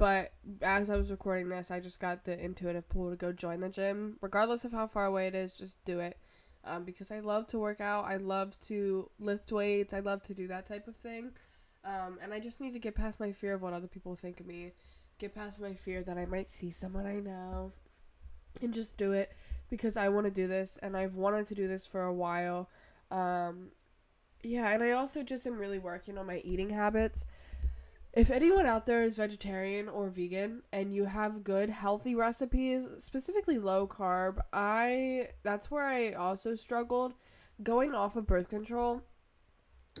But 0.00 0.32
as 0.62 0.88
I 0.88 0.96
was 0.96 1.10
recording 1.10 1.50
this, 1.50 1.70
I 1.70 1.78
just 1.78 2.00
got 2.00 2.24
the 2.24 2.42
intuitive 2.42 2.88
pull 2.88 3.10
to 3.10 3.16
go 3.16 3.32
join 3.32 3.60
the 3.60 3.68
gym. 3.68 4.16
Regardless 4.22 4.64
of 4.64 4.72
how 4.72 4.86
far 4.86 5.04
away 5.04 5.26
it 5.26 5.34
is, 5.34 5.52
just 5.52 5.84
do 5.84 6.00
it. 6.00 6.16
Um, 6.64 6.84
because 6.84 7.12
I 7.12 7.20
love 7.20 7.46
to 7.48 7.58
work 7.58 7.82
out. 7.82 8.06
I 8.06 8.16
love 8.16 8.58
to 8.60 9.10
lift 9.18 9.52
weights. 9.52 9.92
I 9.92 10.00
love 10.00 10.22
to 10.22 10.34
do 10.34 10.48
that 10.48 10.64
type 10.64 10.88
of 10.88 10.96
thing. 10.96 11.32
Um, 11.84 12.18
and 12.22 12.32
I 12.32 12.40
just 12.40 12.62
need 12.62 12.72
to 12.72 12.78
get 12.78 12.94
past 12.94 13.20
my 13.20 13.30
fear 13.30 13.52
of 13.52 13.60
what 13.60 13.74
other 13.74 13.86
people 13.86 14.14
think 14.14 14.40
of 14.40 14.46
me. 14.46 14.72
Get 15.18 15.34
past 15.34 15.60
my 15.60 15.74
fear 15.74 16.02
that 16.02 16.16
I 16.16 16.24
might 16.24 16.48
see 16.48 16.70
someone 16.70 17.06
I 17.06 17.20
know. 17.20 17.72
And 18.62 18.72
just 18.72 18.96
do 18.96 19.12
it 19.12 19.32
because 19.68 19.98
I 19.98 20.08
want 20.08 20.24
to 20.24 20.30
do 20.30 20.46
this. 20.46 20.78
And 20.82 20.96
I've 20.96 21.14
wanted 21.14 21.46
to 21.48 21.54
do 21.54 21.68
this 21.68 21.86
for 21.86 22.04
a 22.04 22.12
while. 22.14 22.70
Um, 23.10 23.72
yeah, 24.42 24.70
and 24.70 24.82
I 24.82 24.92
also 24.92 25.22
just 25.22 25.46
am 25.46 25.58
really 25.58 25.78
working 25.78 26.18
on 26.18 26.26
my 26.26 26.38
eating 26.44 26.70
habits 26.70 27.24
if 28.12 28.30
anyone 28.30 28.66
out 28.66 28.86
there 28.86 29.04
is 29.04 29.16
vegetarian 29.16 29.88
or 29.88 30.08
vegan 30.08 30.62
and 30.72 30.92
you 30.92 31.04
have 31.04 31.44
good 31.44 31.70
healthy 31.70 32.14
recipes, 32.14 32.88
specifically 32.98 33.58
low 33.58 33.86
carb, 33.86 34.40
I 34.52 35.28
that's 35.44 35.70
where 35.70 35.84
I 35.84 36.12
also 36.12 36.56
struggled 36.56 37.14
going 37.62 37.94
off 37.94 38.16
of 38.16 38.26
birth 38.26 38.48
control. 38.48 39.02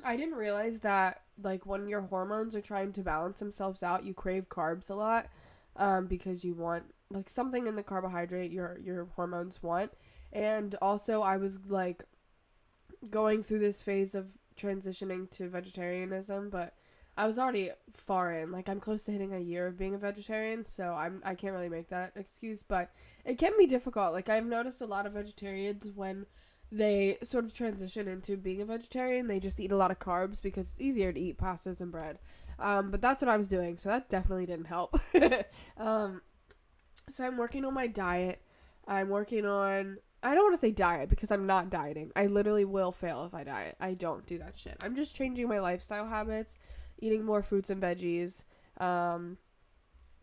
I 0.04 0.16
didn't 0.16 0.34
realize 0.34 0.80
that 0.80 1.22
like 1.40 1.66
when 1.66 1.88
your 1.88 2.02
hormones 2.02 2.54
are 2.56 2.60
trying 2.60 2.92
to 2.94 3.02
balance 3.02 3.38
themselves 3.38 3.82
out, 3.82 4.04
you 4.04 4.12
crave 4.12 4.48
carbs 4.48 4.90
a 4.90 4.94
lot 4.94 5.28
um, 5.76 6.06
because 6.06 6.44
you 6.44 6.54
want 6.54 6.92
like 7.10 7.30
something 7.30 7.68
in 7.68 7.76
the 7.76 7.82
carbohydrate 7.82 8.50
your 8.50 8.76
your 8.82 9.04
hormones 9.14 9.62
want. 9.62 9.92
And 10.32 10.74
also 10.82 11.22
I 11.22 11.36
was 11.36 11.60
like 11.68 12.02
going 13.08 13.42
through 13.42 13.60
this 13.60 13.82
phase 13.82 14.14
of 14.14 14.36
transitioning 14.56 15.30
to 15.30 15.48
vegetarianism, 15.48 16.50
but 16.50 16.74
I 17.16 17.26
was 17.26 17.38
already 17.38 17.70
far 17.92 18.32
in. 18.32 18.52
Like 18.52 18.68
I'm 18.68 18.80
close 18.80 19.04
to 19.04 19.12
hitting 19.12 19.34
a 19.34 19.38
year 19.38 19.66
of 19.66 19.78
being 19.78 19.94
a 19.94 19.98
vegetarian, 19.98 20.64
so 20.64 20.94
I'm 20.94 21.22
I 21.24 21.34
can't 21.34 21.52
really 21.52 21.68
make 21.68 21.88
that 21.88 22.12
excuse, 22.16 22.62
but 22.62 22.92
it 23.24 23.38
can 23.38 23.52
be 23.58 23.66
difficult. 23.66 24.12
Like 24.12 24.28
I've 24.28 24.46
noticed 24.46 24.80
a 24.80 24.86
lot 24.86 25.06
of 25.06 25.12
vegetarians 25.12 25.90
when 25.94 26.26
they 26.72 27.18
sort 27.22 27.44
of 27.44 27.52
transition 27.52 28.06
into 28.06 28.36
being 28.36 28.60
a 28.60 28.64
vegetarian, 28.64 29.26
they 29.26 29.40
just 29.40 29.58
eat 29.58 29.72
a 29.72 29.76
lot 29.76 29.90
of 29.90 29.98
carbs 29.98 30.40
because 30.40 30.70
it's 30.70 30.80
easier 30.80 31.12
to 31.12 31.20
eat 31.20 31.38
pastas 31.38 31.80
and 31.80 31.90
bread. 31.90 32.18
Um, 32.58 32.90
but 32.90 33.00
that's 33.00 33.22
what 33.22 33.28
I 33.28 33.36
was 33.36 33.48
doing, 33.48 33.78
so 33.78 33.88
that 33.88 34.08
definitely 34.08 34.46
didn't 34.46 34.66
help. 34.66 34.98
um, 35.76 36.22
so 37.10 37.24
I'm 37.24 37.36
working 37.36 37.64
on 37.64 37.74
my 37.74 37.86
diet. 37.86 38.40
I'm 38.86 39.08
working 39.08 39.46
on 39.46 39.98
I 40.22 40.34
don't 40.34 40.44
want 40.44 40.54
to 40.54 40.60
say 40.60 40.70
diet 40.70 41.08
because 41.08 41.30
I'm 41.30 41.46
not 41.46 41.70
dieting. 41.70 42.12
I 42.14 42.26
literally 42.26 42.64
will 42.64 42.92
fail 42.92 43.24
if 43.24 43.34
I 43.34 43.44
diet. 43.44 43.76
I 43.80 43.94
don't 43.94 44.26
do 44.26 44.38
that 44.38 44.58
shit. 44.58 44.76
I'm 44.80 44.94
just 44.94 45.16
changing 45.16 45.48
my 45.48 45.60
lifestyle 45.60 46.06
habits, 46.06 46.56
eating 46.98 47.24
more 47.24 47.42
fruits 47.42 47.70
and 47.70 47.82
veggies. 47.82 48.44
Um, 48.78 49.38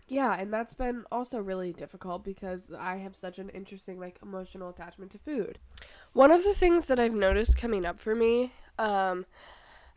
yeah, 0.07 0.35
and 0.39 0.53
that's 0.53 0.73
been 0.73 1.03
also 1.11 1.39
really 1.41 1.73
difficult 1.73 2.23
because 2.23 2.71
I 2.71 2.97
have 2.97 3.15
such 3.15 3.39
an 3.39 3.49
interesting 3.49 3.99
like 3.99 4.19
emotional 4.21 4.69
attachment 4.69 5.11
to 5.11 5.17
food. 5.17 5.59
One 6.13 6.31
of 6.31 6.43
the 6.43 6.53
things 6.53 6.87
that 6.87 6.99
I've 6.99 7.13
noticed 7.13 7.57
coming 7.57 7.85
up 7.85 7.99
for 7.99 8.15
me, 8.15 8.53
um, 8.79 9.25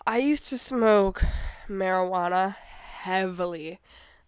I 0.07 0.19
used 0.19 0.49
to 0.49 0.59
smoke 0.59 1.23
marijuana 1.69 2.57
heavily 2.57 3.79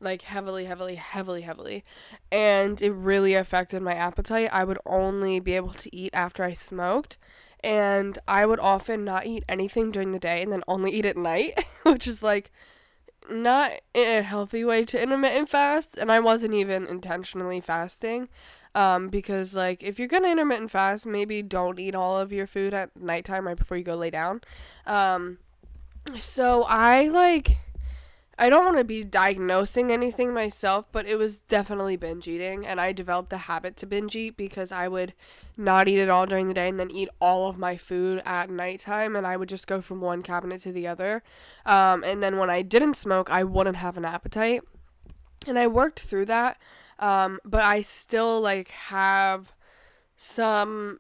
like 0.03 0.23
heavily, 0.23 0.65
heavily, 0.65 0.97
heavily, 0.97 1.43
heavily. 1.43 1.85
And 2.31 2.81
it 2.83 2.93
really 2.93 3.35
affected 3.35 3.83
my 3.83 3.95
appetite. 3.95 4.51
I 4.53 4.65
would 4.65 4.79
only 4.85 5.41
be 5.41 5.55
able 5.55 5.73
to 5.75 5.95
eat 5.95 6.11
after 6.13 6.43
I 6.43 6.53
smoked. 6.53 7.19
And 7.65 8.19
I 8.27 8.45
would 8.45 8.59
often 8.59 9.05
not 9.05 9.27
eat 9.27 9.45
anything 9.49 9.93
during 9.93 10.11
the 10.11 10.19
day 10.19 10.43
and 10.43 10.51
then 10.51 10.65
only 10.67 10.91
eat 10.93 11.07
at 11.07 11.17
night, 11.17 11.65
which 11.85 12.07
is 12.07 12.23
like 12.23 12.51
not 13.31 13.73
a 13.95 14.23
healthy 14.23 14.65
way 14.65 14.85
to 14.87 15.01
intermittent 15.01 15.49
fast. 15.49 15.97
And 15.97 16.11
I 16.11 16.19
wasn't 16.19 16.55
even 16.55 16.87
intentionally 16.87 17.61
fasting. 17.61 18.29
Um, 18.75 19.09
because 19.09 19.55
like 19.55 19.83
if 19.83 19.99
you're 19.99 20.09
gonna 20.09 20.29
intermittent 20.31 20.71
fast, 20.71 21.07
maybe 21.07 21.43
don't 21.43 21.79
eat 21.79 21.95
all 21.95 22.19
of 22.19 22.33
your 22.33 22.47
food 22.47 22.73
at 22.73 22.97
nighttime 22.97 23.47
right 23.47 23.57
before 23.57 23.77
you 23.77 23.85
go 23.85 23.97
lay 23.97 24.11
down. 24.11 24.41
Um, 24.87 25.39
so 26.19 26.63
I 26.65 27.09
like 27.09 27.59
I 28.43 28.51
don't 28.51 28.65
want 28.65 28.79
to 28.79 28.83
be 28.83 29.05
diagnosing 29.05 29.93
anything 29.93 30.35
myself, 30.35 30.87
but 30.91 31.07
it 31.07 31.15
was 31.15 31.39
definitely 31.43 31.95
binge 31.95 32.27
eating. 32.27 32.67
And 32.67 32.81
I 32.81 32.91
developed 32.91 33.31
the 33.31 33.39
habit 33.39 33.77
to 33.77 33.87
binge 33.87 34.17
eat 34.17 34.37
because 34.37 34.73
I 34.73 34.89
would 34.89 35.13
not 35.57 35.87
eat 35.87 36.01
at 36.01 36.11
all 36.11 36.27
during 36.27 36.49
the 36.49 36.55
day 36.55 36.69
and 36.69 36.81
then 36.81 36.91
eat 36.91 37.09
all 37.21 37.49
of 37.49 37.57
my 37.57 37.77
food 37.77 38.21
at 38.27 38.51
nighttime. 38.51 39.15
And 39.15 39.29
I 39.29 39.37
would 39.37 39.49
just 39.49 39.69
go 39.69 39.81
from 39.81 40.01
one 40.01 40.23
cabinet 40.23 40.61
to 40.63 40.73
the 40.73 40.89
other. 40.89 41.23
Um, 41.65 42.03
and 42.03 42.21
then 42.21 42.37
when 42.37 42.51
I 42.51 42.63
didn't 42.63 42.95
smoke, 42.95 43.31
I 43.31 43.45
wouldn't 43.45 43.77
have 43.77 43.97
an 43.97 44.05
appetite. 44.05 44.63
And 45.47 45.57
I 45.57 45.69
worked 45.69 46.01
through 46.01 46.25
that. 46.25 46.59
Um, 46.99 47.39
but 47.45 47.63
I 47.63 47.81
still 47.81 48.41
like 48.41 48.71
have 48.71 49.53
some 50.17 50.99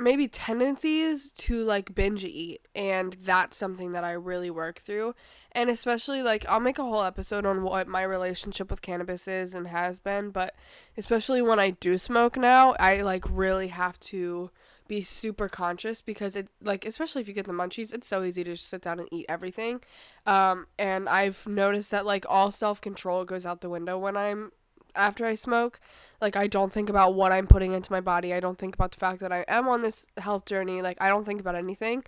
maybe 0.00 0.26
tendencies 0.26 1.30
to 1.32 1.62
like 1.62 1.94
binge 1.94 2.24
eat 2.24 2.66
and 2.74 3.16
that's 3.22 3.56
something 3.56 3.92
that 3.92 4.04
I 4.04 4.12
really 4.12 4.50
work 4.50 4.78
through. 4.78 5.14
And 5.52 5.68
especially 5.68 6.22
like 6.22 6.46
I'll 6.48 6.60
make 6.60 6.78
a 6.78 6.82
whole 6.82 7.02
episode 7.02 7.44
on 7.44 7.62
what 7.62 7.86
my 7.86 8.02
relationship 8.02 8.70
with 8.70 8.82
cannabis 8.82 9.28
is 9.28 9.54
and 9.54 9.68
has 9.68 10.00
been 10.00 10.30
but 10.30 10.54
especially 10.96 11.42
when 11.42 11.58
I 11.58 11.70
do 11.70 11.98
smoke 11.98 12.36
now 12.36 12.72
I 12.80 13.02
like 13.02 13.24
really 13.28 13.68
have 13.68 13.98
to 14.00 14.50
be 14.88 15.02
super 15.02 15.48
conscious 15.48 16.00
because 16.00 16.34
it 16.34 16.48
like 16.60 16.84
especially 16.84 17.22
if 17.22 17.28
you 17.28 17.34
get 17.34 17.46
the 17.46 17.52
munchies 17.52 17.94
it's 17.94 18.08
so 18.08 18.24
easy 18.24 18.42
to 18.42 18.52
just 18.52 18.68
sit 18.68 18.82
down 18.82 18.98
and 18.98 19.08
eat 19.12 19.26
everything. 19.28 19.80
Um 20.26 20.66
and 20.78 21.08
I've 21.08 21.46
noticed 21.46 21.90
that 21.90 22.06
like 22.06 22.24
all 22.28 22.50
self-control 22.50 23.24
goes 23.26 23.46
out 23.46 23.60
the 23.60 23.70
window 23.70 23.98
when 23.98 24.16
I'm 24.16 24.52
after 24.94 25.26
I 25.26 25.34
smoke. 25.34 25.80
Like 26.20 26.36
I 26.36 26.46
don't 26.46 26.72
think 26.72 26.88
about 26.88 27.14
what 27.14 27.32
I'm 27.32 27.46
putting 27.46 27.72
into 27.72 27.92
my 27.92 28.00
body. 28.00 28.34
I 28.34 28.40
don't 28.40 28.58
think 28.58 28.74
about 28.74 28.92
the 28.92 28.98
fact 28.98 29.20
that 29.20 29.32
I 29.32 29.44
am 29.48 29.68
on 29.68 29.80
this 29.80 30.06
health 30.18 30.44
journey. 30.44 30.82
Like 30.82 30.98
I 31.00 31.08
don't 31.08 31.24
think 31.24 31.40
about 31.40 31.54
anything. 31.54 32.04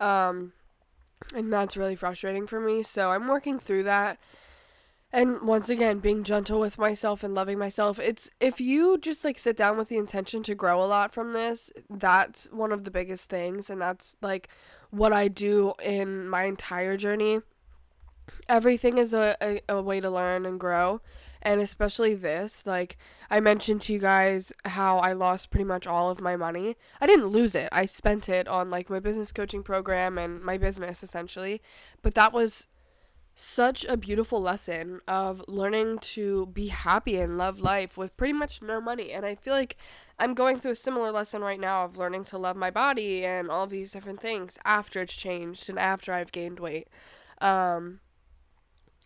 Um 0.00 0.52
and 1.34 1.52
that's 1.52 1.76
really 1.76 1.96
frustrating 1.96 2.46
for 2.46 2.60
me. 2.60 2.82
So 2.82 3.10
I'm 3.10 3.28
working 3.28 3.58
through 3.58 3.84
that. 3.84 4.18
And 5.12 5.42
once 5.42 5.68
again, 5.68 6.00
being 6.00 6.24
gentle 6.24 6.58
with 6.58 6.76
myself 6.76 7.22
and 7.22 7.34
loving 7.34 7.58
myself. 7.58 8.00
It's 8.00 8.30
if 8.40 8.60
you 8.60 8.98
just 8.98 9.24
like 9.24 9.38
sit 9.38 9.56
down 9.56 9.78
with 9.78 9.88
the 9.88 9.96
intention 9.96 10.42
to 10.42 10.56
grow 10.56 10.82
a 10.82 10.86
lot 10.86 11.12
from 11.12 11.32
this, 11.32 11.70
that's 11.88 12.46
one 12.52 12.72
of 12.72 12.84
the 12.84 12.90
biggest 12.90 13.30
things 13.30 13.70
and 13.70 13.80
that's 13.80 14.16
like 14.20 14.48
what 14.90 15.12
I 15.12 15.28
do 15.28 15.74
in 15.82 16.28
my 16.28 16.44
entire 16.44 16.96
journey. 16.96 17.40
Everything 18.48 18.98
is 18.98 19.14
a, 19.14 19.36
a, 19.40 19.60
a 19.68 19.82
way 19.82 20.00
to 20.00 20.10
learn 20.10 20.46
and 20.46 20.58
grow 20.58 21.00
and 21.44 21.60
especially 21.60 22.14
this 22.14 22.66
like 22.66 22.96
i 23.30 23.38
mentioned 23.38 23.80
to 23.80 23.92
you 23.92 23.98
guys 23.98 24.52
how 24.64 24.98
i 24.98 25.12
lost 25.12 25.50
pretty 25.50 25.64
much 25.64 25.86
all 25.86 26.10
of 26.10 26.20
my 26.20 26.36
money. 26.36 26.76
I 27.00 27.06
didn't 27.06 27.28
lose 27.28 27.54
it. 27.54 27.68
I 27.70 27.86
spent 27.86 28.28
it 28.28 28.48
on 28.48 28.70
like 28.70 28.90
my 28.90 29.00
business 29.00 29.32
coaching 29.32 29.62
program 29.62 30.18
and 30.18 30.42
my 30.42 30.58
business 30.58 31.02
essentially. 31.02 31.62
But 32.02 32.14
that 32.14 32.32
was 32.32 32.66
such 33.36 33.84
a 33.86 33.96
beautiful 33.96 34.40
lesson 34.40 35.00
of 35.08 35.42
learning 35.48 35.98
to 35.98 36.46
be 36.46 36.68
happy 36.68 37.16
and 37.20 37.36
love 37.36 37.60
life 37.60 37.96
with 37.96 38.16
pretty 38.16 38.32
much 38.32 38.62
no 38.62 38.80
money. 38.80 39.12
And 39.12 39.26
i 39.26 39.34
feel 39.34 39.54
like 39.54 39.76
i'm 40.18 40.34
going 40.34 40.60
through 40.60 40.72
a 40.72 40.76
similar 40.76 41.10
lesson 41.10 41.42
right 41.42 41.58
now 41.60 41.84
of 41.84 41.96
learning 41.96 42.24
to 42.26 42.38
love 42.38 42.56
my 42.56 42.70
body 42.70 43.24
and 43.24 43.50
all 43.50 43.66
these 43.66 43.92
different 43.92 44.20
things 44.20 44.56
after 44.64 45.02
it's 45.02 45.14
changed 45.14 45.68
and 45.68 45.78
after 45.78 46.12
i've 46.12 46.32
gained 46.32 46.60
weight. 46.60 46.88
Um 47.40 48.00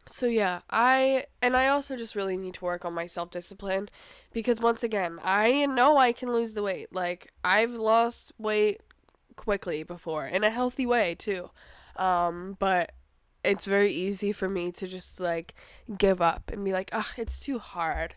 so 0.08 0.26
yeah, 0.26 0.60
I 0.70 1.26
and 1.42 1.56
I 1.56 1.68
also 1.68 1.96
just 1.96 2.14
really 2.16 2.36
need 2.36 2.54
to 2.54 2.64
work 2.64 2.84
on 2.84 2.94
my 2.94 3.06
self-discipline 3.06 3.88
because 4.32 4.60
once 4.60 4.82
again, 4.82 5.18
I 5.22 5.66
know 5.66 5.98
I 5.98 6.12
can 6.12 6.32
lose 6.32 6.54
the 6.54 6.62
weight. 6.62 6.92
Like 6.92 7.32
I've 7.44 7.72
lost 7.72 8.32
weight 8.38 8.80
quickly 9.36 9.82
before 9.82 10.26
in 10.26 10.44
a 10.44 10.50
healthy 10.50 10.86
way 10.86 11.14
too. 11.14 11.50
Um, 11.96 12.56
but 12.58 12.92
it's 13.44 13.64
very 13.64 13.92
easy 13.92 14.32
for 14.32 14.48
me 14.48 14.72
to 14.72 14.86
just 14.86 15.20
like 15.20 15.54
give 15.96 16.20
up 16.20 16.50
and 16.52 16.64
be 16.64 16.72
like, 16.72 16.90
"Ugh, 16.92 17.06
it's 17.16 17.38
too 17.40 17.58
hard." 17.58 18.14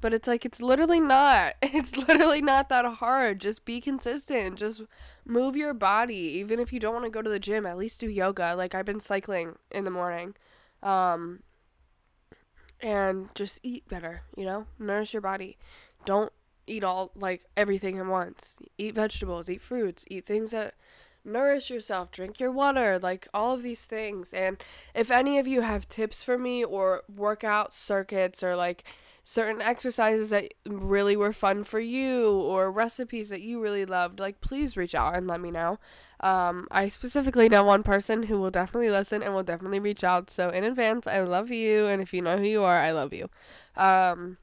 But 0.00 0.14
it's 0.14 0.26
like 0.28 0.44
it's 0.44 0.62
literally 0.62 1.00
not. 1.00 1.54
It's 1.62 1.96
literally 1.96 2.42
not 2.42 2.68
that 2.70 2.84
hard. 2.86 3.40
Just 3.40 3.64
be 3.64 3.80
consistent. 3.80 4.58
Just 4.58 4.82
move 5.26 5.56
your 5.56 5.74
body. 5.74 6.14
Even 6.40 6.58
if 6.60 6.72
you 6.72 6.80
don't 6.80 6.94
want 6.94 7.04
to 7.04 7.10
go 7.10 7.22
to 7.22 7.30
the 7.30 7.38
gym, 7.38 7.66
at 7.66 7.78
least 7.78 8.00
do 8.00 8.08
yoga. 8.08 8.54
Like 8.56 8.74
I've 8.74 8.86
been 8.86 9.00
cycling 9.00 9.56
in 9.70 9.84
the 9.84 9.90
morning. 9.90 10.34
Um, 10.82 11.42
and 12.80 13.28
just 13.34 13.60
eat 13.62 13.88
better, 13.88 14.22
you 14.36 14.44
know? 14.44 14.66
Nourish 14.78 15.12
your 15.12 15.20
body. 15.20 15.58
Don't 16.04 16.32
eat 16.66 16.82
all, 16.82 17.10
like, 17.14 17.44
everything 17.56 17.98
at 17.98 18.06
once. 18.06 18.58
Eat 18.78 18.94
vegetables, 18.94 19.50
eat 19.50 19.60
fruits, 19.60 20.04
eat 20.08 20.26
things 20.26 20.52
that 20.52 20.74
nourish 21.24 21.70
yourself, 21.70 22.10
drink 22.10 22.40
your 22.40 22.50
water, 22.50 22.98
like 22.98 23.28
all 23.34 23.54
of 23.54 23.62
these 23.62 23.84
things. 23.84 24.32
And 24.32 24.62
if 24.94 25.10
any 25.10 25.38
of 25.38 25.46
you 25.46 25.60
have 25.60 25.88
tips 25.88 26.22
for 26.22 26.38
me 26.38 26.64
or 26.64 27.02
workout 27.14 27.72
circuits 27.72 28.42
or 28.42 28.56
like 28.56 28.84
certain 29.30 29.62
exercises 29.62 30.30
that 30.30 30.52
really 30.66 31.14
were 31.14 31.32
fun 31.32 31.62
for 31.62 31.78
you 31.78 32.32
or 32.32 32.72
recipes 32.72 33.28
that 33.28 33.40
you 33.40 33.60
really 33.62 33.84
loved, 33.84 34.18
like 34.18 34.40
please 34.40 34.76
reach 34.76 34.92
out 34.92 35.14
and 35.14 35.28
let 35.28 35.40
me 35.40 35.52
know. 35.52 35.78
Um, 36.18 36.66
I 36.72 36.88
specifically 36.88 37.48
know 37.48 37.62
one 37.62 37.84
person 37.84 38.24
who 38.24 38.40
will 38.40 38.50
definitely 38.50 38.90
listen 38.90 39.22
and 39.22 39.32
will 39.32 39.44
definitely 39.44 39.78
reach 39.78 40.02
out. 40.02 40.30
So 40.30 40.48
in 40.48 40.64
advance, 40.64 41.06
I 41.06 41.20
love 41.20 41.48
you, 41.52 41.86
and 41.86 42.02
if 42.02 42.12
you 42.12 42.22
know 42.22 42.38
who 42.38 42.44
you 42.44 42.64
are, 42.64 42.80
I 42.80 42.90
love 42.90 43.12
you. 43.12 43.30
Um, 43.76 44.38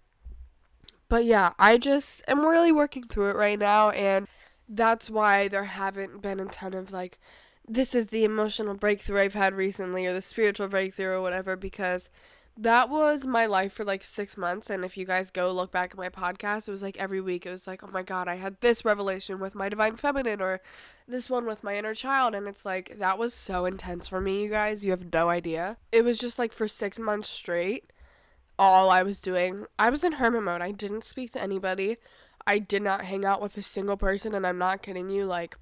but 1.09 1.25
yeah, 1.25 1.51
I 1.59 1.77
just 1.77 2.23
am 2.25 2.45
really 2.45 2.71
working 2.71 3.03
through 3.03 3.31
it 3.31 3.35
right 3.35 3.59
now, 3.59 3.89
and 3.89 4.25
that's 4.69 5.09
why 5.09 5.49
there 5.49 5.65
haven't 5.65 6.21
been 6.21 6.39
a 6.39 6.45
ton 6.45 6.73
of 6.73 6.93
like, 6.93 7.19
this 7.67 7.93
is 7.93 8.07
the 8.07 8.23
emotional 8.23 8.73
breakthrough 8.73 9.19
I've 9.19 9.33
had 9.33 9.53
recently, 9.53 10.05
or 10.05 10.13
the 10.13 10.21
spiritual 10.21 10.69
breakthrough, 10.69 11.17
or 11.17 11.21
whatever, 11.21 11.57
because 11.57 12.09
that 12.57 12.89
was 12.89 13.27
my 13.27 13.45
life 13.45 13.73
for 13.73 13.85
like 13.85 14.03
six 14.03 14.35
months. 14.35 14.69
And 14.69 14.83
if 14.83 14.97
you 14.97 15.05
guys 15.05 15.29
go 15.29 15.51
look 15.51 15.71
back 15.71 15.91
at 15.91 15.97
my 15.97 16.09
podcast, 16.09 16.67
it 16.67 16.71
was 16.71 16.81
like 16.81 16.97
every 16.97 17.21
week 17.21 17.45
it 17.45 17.51
was 17.51 17.67
like, 17.67 17.83
oh 17.83 17.89
my 17.91 18.01
God, 18.01 18.27
I 18.27 18.35
had 18.35 18.59
this 18.61 18.83
revelation 18.83 19.39
with 19.39 19.53
my 19.53 19.69
divine 19.69 19.95
feminine 19.95 20.41
or 20.41 20.61
this 21.07 21.29
one 21.29 21.45
with 21.45 21.63
my 21.63 21.77
inner 21.77 21.93
child. 21.93 22.33
And 22.33 22.47
it's 22.47 22.65
like, 22.65 22.97
that 22.97 23.19
was 23.19 23.33
so 23.33 23.65
intense 23.65 24.07
for 24.07 24.19
me, 24.19 24.43
you 24.43 24.49
guys. 24.49 24.83
You 24.83 24.91
have 24.91 25.13
no 25.13 25.29
idea. 25.29 25.77
It 25.91 26.03
was 26.03 26.17
just 26.17 26.39
like 26.39 26.51
for 26.51 26.67
six 26.67 26.97
months 26.97 27.29
straight, 27.29 27.91
all 28.57 28.89
I 28.89 29.03
was 29.03 29.19
doing, 29.19 29.65
I 29.77 29.91
was 29.91 30.03
in 30.03 30.13
hermit 30.13 30.43
mode. 30.43 30.61
I 30.61 30.71
didn't 30.71 31.03
speak 31.03 31.31
to 31.33 31.41
anybody. 31.41 31.97
I 32.47 32.57
did 32.57 32.81
not 32.81 33.05
hang 33.05 33.23
out 33.23 33.41
with 33.41 33.55
a 33.57 33.61
single 33.61 33.97
person. 33.97 34.33
And 34.33 34.47
I'm 34.47 34.57
not 34.57 34.81
kidding 34.81 35.11
you. 35.11 35.25
Like 35.25 35.57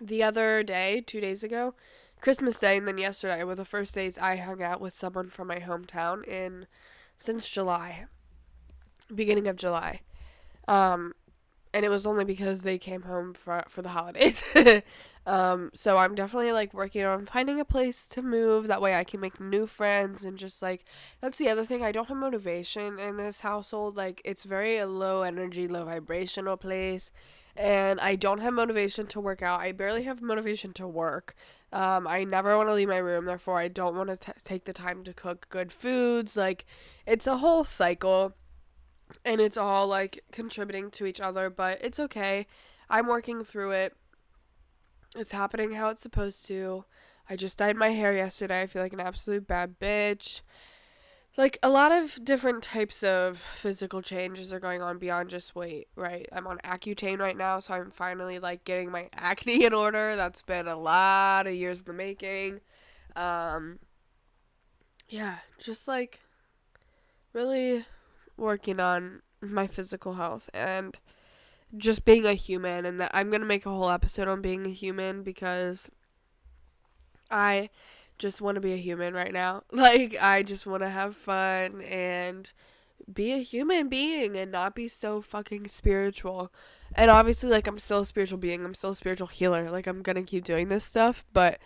the 0.00 0.22
other 0.22 0.62
day, 0.62 1.02
two 1.04 1.20
days 1.20 1.42
ago, 1.42 1.74
Christmas 2.22 2.60
Day 2.60 2.76
and 2.76 2.86
then 2.86 2.98
yesterday 2.98 3.42
were 3.42 3.56
the 3.56 3.64
first 3.64 3.94
days 3.96 4.16
I 4.16 4.36
hung 4.36 4.62
out 4.62 4.80
with 4.80 4.94
someone 4.94 5.28
from 5.28 5.48
my 5.48 5.58
hometown 5.58 6.24
in 6.26 6.68
since 7.16 7.50
July, 7.50 8.04
beginning 9.12 9.48
of 9.48 9.56
July. 9.56 10.02
Um, 10.68 11.14
and 11.74 11.84
it 11.84 11.88
was 11.88 12.06
only 12.06 12.24
because 12.24 12.62
they 12.62 12.78
came 12.78 13.02
home 13.02 13.34
for 13.34 13.64
for 13.68 13.82
the 13.82 13.88
holidays. 13.88 14.44
Um, 15.24 15.70
so 15.72 15.98
I'm 15.98 16.14
definitely 16.14 16.52
like 16.52 16.74
working 16.74 17.04
on 17.04 17.26
finding 17.26 17.60
a 17.60 17.64
place 17.64 18.06
to 18.08 18.22
move. 18.22 18.66
That 18.66 18.82
way 18.82 18.94
I 18.94 19.04
can 19.04 19.20
make 19.20 19.40
new 19.40 19.66
friends 19.66 20.24
and 20.24 20.36
just 20.36 20.62
like 20.62 20.84
that's 21.20 21.38
the 21.38 21.48
other 21.48 21.64
thing. 21.64 21.84
I 21.84 21.92
don't 21.92 22.08
have 22.08 22.16
motivation 22.16 22.98
in 22.98 23.16
this 23.16 23.40
household. 23.40 23.96
Like 23.96 24.20
it's 24.24 24.42
very 24.42 24.78
a 24.78 24.86
low 24.86 25.22
energy, 25.22 25.68
low 25.68 25.84
vibrational 25.84 26.56
place. 26.56 27.12
And 27.56 28.00
I 28.00 28.16
don't 28.16 28.40
have 28.40 28.54
motivation 28.54 29.06
to 29.08 29.20
work 29.20 29.42
out. 29.42 29.60
I 29.60 29.72
barely 29.72 30.04
have 30.04 30.22
motivation 30.22 30.72
to 30.74 30.88
work. 30.88 31.34
Um, 31.72 32.06
I 32.06 32.24
never 32.24 32.56
want 32.56 32.68
to 32.68 32.74
leave 32.74 32.88
my 32.88 32.98
room, 32.98 33.24
therefore, 33.24 33.58
I 33.58 33.68
don't 33.68 33.96
want 33.96 34.08
to 34.08 34.34
take 34.44 34.64
the 34.64 34.74
time 34.74 35.04
to 35.04 35.14
cook 35.14 35.46
good 35.48 35.72
foods. 35.72 36.36
Like, 36.36 36.66
it's 37.06 37.26
a 37.26 37.38
whole 37.38 37.64
cycle, 37.64 38.34
and 39.24 39.40
it's 39.40 39.56
all 39.56 39.86
like 39.86 40.22
contributing 40.32 40.90
to 40.92 41.06
each 41.06 41.20
other, 41.20 41.48
but 41.48 41.78
it's 41.82 41.98
okay. 41.98 42.46
I'm 42.90 43.06
working 43.06 43.42
through 43.42 43.70
it 43.70 43.96
it's 45.16 45.32
happening 45.32 45.72
how 45.72 45.88
it's 45.88 46.02
supposed 46.02 46.46
to. 46.46 46.84
I 47.28 47.36
just 47.36 47.58
dyed 47.58 47.76
my 47.76 47.90
hair 47.90 48.12
yesterday. 48.12 48.62
I 48.62 48.66
feel 48.66 48.82
like 48.82 48.92
an 48.92 49.00
absolute 49.00 49.46
bad 49.46 49.78
bitch. 49.78 50.40
Like 51.36 51.58
a 51.62 51.70
lot 51.70 51.92
of 51.92 52.22
different 52.24 52.62
types 52.62 53.02
of 53.02 53.38
physical 53.38 54.02
changes 54.02 54.52
are 54.52 54.60
going 54.60 54.82
on 54.82 54.98
beyond 54.98 55.30
just 55.30 55.54
weight, 55.54 55.88
right? 55.96 56.28
I'm 56.30 56.46
on 56.46 56.58
Accutane 56.58 57.20
right 57.20 57.36
now, 57.36 57.58
so 57.58 57.72
I'm 57.72 57.90
finally 57.90 58.38
like 58.38 58.64
getting 58.64 58.90
my 58.90 59.08
acne 59.14 59.64
in 59.64 59.72
order. 59.72 60.14
That's 60.14 60.42
been 60.42 60.68
a 60.68 60.76
lot 60.76 61.46
of 61.46 61.54
years 61.54 61.80
in 61.80 61.86
the 61.86 61.92
making. 61.94 62.60
Um 63.16 63.78
yeah, 65.08 65.36
just 65.58 65.88
like 65.88 66.20
really 67.32 67.86
working 68.36 68.80
on 68.80 69.22
my 69.40 69.66
physical 69.66 70.14
health 70.14 70.50
and 70.52 70.98
just 71.76 72.04
being 72.04 72.26
a 72.26 72.34
human 72.34 72.84
and 72.84 73.00
that 73.00 73.10
I'm 73.14 73.30
going 73.30 73.40
to 73.40 73.46
make 73.46 73.66
a 73.66 73.70
whole 73.70 73.90
episode 73.90 74.28
on 74.28 74.42
being 74.42 74.66
a 74.66 74.70
human 74.70 75.22
because 75.22 75.90
I 77.30 77.70
just 78.18 78.40
want 78.40 78.56
to 78.56 78.60
be 78.60 78.72
a 78.72 78.76
human 78.76 79.14
right 79.14 79.32
now. 79.32 79.62
Like 79.72 80.16
I 80.20 80.42
just 80.42 80.66
want 80.66 80.82
to 80.82 80.90
have 80.90 81.16
fun 81.16 81.80
and 81.82 82.52
be 83.12 83.32
a 83.32 83.38
human 83.38 83.88
being 83.88 84.36
and 84.36 84.52
not 84.52 84.74
be 84.74 84.86
so 84.88 85.20
fucking 85.20 85.68
spiritual. 85.68 86.52
And 86.94 87.10
obviously 87.10 87.48
like 87.48 87.66
I'm 87.66 87.78
still 87.78 88.00
a 88.00 88.06
spiritual 88.06 88.38
being. 88.38 88.64
I'm 88.64 88.74
still 88.74 88.90
a 88.90 88.94
spiritual 88.94 89.26
healer. 89.28 89.70
Like 89.70 89.86
I'm 89.86 90.02
going 90.02 90.16
to 90.16 90.22
keep 90.22 90.44
doing 90.44 90.68
this 90.68 90.84
stuff, 90.84 91.24
but 91.32 91.58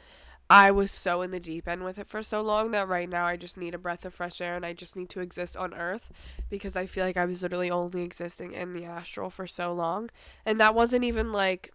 I 0.48 0.70
was 0.70 0.92
so 0.92 1.22
in 1.22 1.32
the 1.32 1.40
deep 1.40 1.66
end 1.66 1.84
with 1.84 1.98
it 1.98 2.06
for 2.06 2.22
so 2.22 2.40
long 2.40 2.70
that 2.70 2.88
right 2.88 3.08
now 3.08 3.26
I 3.26 3.36
just 3.36 3.56
need 3.56 3.74
a 3.74 3.78
breath 3.78 4.04
of 4.04 4.14
fresh 4.14 4.40
air 4.40 4.54
and 4.54 4.64
I 4.64 4.74
just 4.74 4.94
need 4.94 5.08
to 5.10 5.20
exist 5.20 5.56
on 5.56 5.74
earth 5.74 6.12
because 6.48 6.76
I 6.76 6.86
feel 6.86 7.04
like 7.04 7.16
I 7.16 7.24
was 7.24 7.42
literally 7.42 7.70
only 7.70 8.02
existing 8.02 8.52
in 8.52 8.72
the 8.72 8.84
astral 8.84 9.28
for 9.28 9.46
so 9.46 9.72
long. 9.72 10.08
And 10.44 10.60
that 10.60 10.74
wasn't 10.74 11.04
even 11.04 11.32
like 11.32 11.72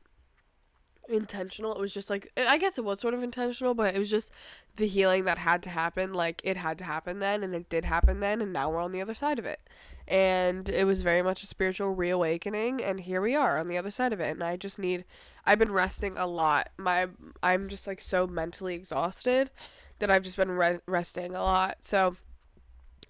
intentional. 1.10 1.76
It 1.76 1.82
was 1.82 1.94
just 1.94 2.10
like 2.10 2.32
I 2.38 2.58
guess 2.58 2.78
it 2.78 2.86
was 2.86 3.00
sort 3.00 3.14
of 3.14 3.24
intentional, 3.24 3.74
but 3.74 3.96
it 3.96 4.00
was 4.00 4.10
just 4.10 4.32
the 4.76 4.88
healing 4.88 5.26
that 5.26 5.40
had 5.40 5.62
to 5.64 5.70
happen. 5.70 6.14
Like 6.14 6.42
it 6.44 6.58
had 6.58 6.78
to 6.80 6.84
happen 6.84 7.20
then, 7.20 7.44
and 7.44 7.54
it 7.54 7.70
did 7.70 7.86
happen 7.86 8.20
then, 8.20 8.42
and 8.42 8.54
now 8.54 8.70
we're 8.70 8.80
on 8.80 8.92
the 8.92 9.02
other 9.02 9.14
side 9.16 9.40
of 9.40 9.46
it. 9.46 9.60
And 10.08 10.70
it 10.70 10.86
was 10.86 11.02
very 11.02 11.22
much 11.22 11.44
a 11.44 11.48
spiritual 11.48 11.94
reawakening, 11.94 12.84
and 12.84 13.02
here 13.02 13.22
we 13.22 13.36
are 13.36 13.60
on 13.60 13.68
the 13.68 13.78
other 13.78 13.92
side 13.92 14.14
of 14.14 14.20
it. 14.20 14.32
And 14.32 14.44
I 14.44 14.58
just 14.58 14.80
need. 14.80 15.06
I've 15.46 15.60
been 15.60 15.72
resting 15.72 16.18
a 16.18 16.28
lot. 16.28 16.70
My 16.78 17.08
I'm 17.42 17.68
just 17.68 17.88
like 17.88 18.02
so 18.02 18.28
mentally 18.28 18.76
exhausted 18.76 19.52
that 20.00 20.10
I've 20.12 20.24
just 20.24 20.38
been 20.38 20.52
re- 20.52 20.80
resting 20.86 21.36
a 21.36 21.44
lot. 21.44 21.78
So 21.82 22.16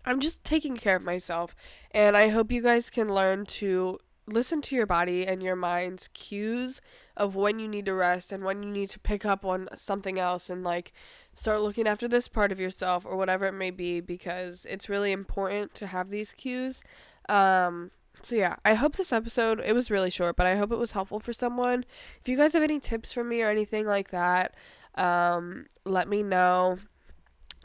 I'm 0.05 0.19
just 0.19 0.43
taking 0.43 0.77
care 0.77 0.95
of 0.95 1.03
myself, 1.03 1.55
and 1.91 2.17
I 2.17 2.29
hope 2.29 2.51
you 2.51 2.61
guys 2.61 2.89
can 2.89 3.13
learn 3.13 3.45
to 3.47 3.99
listen 4.27 4.61
to 4.61 4.75
your 4.75 4.85
body 4.85 5.25
and 5.25 5.41
your 5.43 5.55
mind's 5.55 6.07
cues 6.09 6.81
of 7.17 7.35
when 7.35 7.59
you 7.59 7.67
need 7.67 7.85
to 7.85 7.93
rest 7.93 8.31
and 8.31 8.43
when 8.43 8.63
you 8.63 8.69
need 8.69 8.89
to 8.89 8.99
pick 8.99 9.25
up 9.25 9.43
on 9.43 9.67
something 9.75 10.19
else 10.19 10.49
and 10.49 10.63
like 10.63 10.93
start 11.33 11.61
looking 11.61 11.87
after 11.87 12.07
this 12.07 12.27
part 12.27 12.51
of 12.51 12.59
yourself 12.59 13.05
or 13.05 13.17
whatever 13.17 13.45
it 13.45 13.53
may 13.53 13.71
be 13.71 13.99
because 13.99 14.65
it's 14.69 14.89
really 14.89 15.11
important 15.11 15.73
to 15.73 15.87
have 15.87 16.09
these 16.09 16.33
cues. 16.33 16.83
Um, 17.29 17.91
so 18.23 18.35
yeah, 18.35 18.55
I 18.63 18.75
hope 18.75 18.95
this 18.95 19.13
episode 19.13 19.61
it 19.63 19.73
was 19.73 19.91
really 19.91 20.09
short, 20.09 20.35
but 20.35 20.45
I 20.45 20.55
hope 20.55 20.71
it 20.71 20.77
was 20.77 20.91
helpful 20.93 21.19
for 21.19 21.33
someone. 21.33 21.85
If 22.19 22.27
you 22.27 22.37
guys 22.37 22.53
have 22.53 22.63
any 22.63 22.79
tips 22.79 23.13
for 23.13 23.23
me 23.23 23.41
or 23.41 23.49
anything 23.49 23.85
like 23.85 24.11
that, 24.11 24.55
um, 24.95 25.65
let 25.85 26.07
me 26.07 26.23
know. 26.23 26.77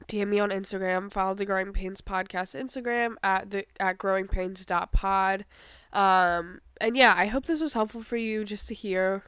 DM 0.09 0.29
me 0.29 0.39
on 0.39 0.51
Instagram. 0.51 1.11
Follow 1.11 1.35
the 1.35 1.47
Growing 1.47 1.73
Pains 1.73 2.01
podcast 2.01 2.55
Instagram 2.61 3.15
at 3.23 3.51
the 3.51 3.67
at 3.81 3.99
growingpains.pod. 3.99 5.45
Um, 5.93 6.61
and 6.81 6.97
yeah, 6.97 7.15
I 7.17 7.27
hope 7.27 7.47
this 7.47 7.61
was 7.61 7.73
helpful 7.73 8.03
for 8.03 8.17
you 8.17 8.45
just 8.45 8.69
to 8.69 8.75
hear 8.75 9.25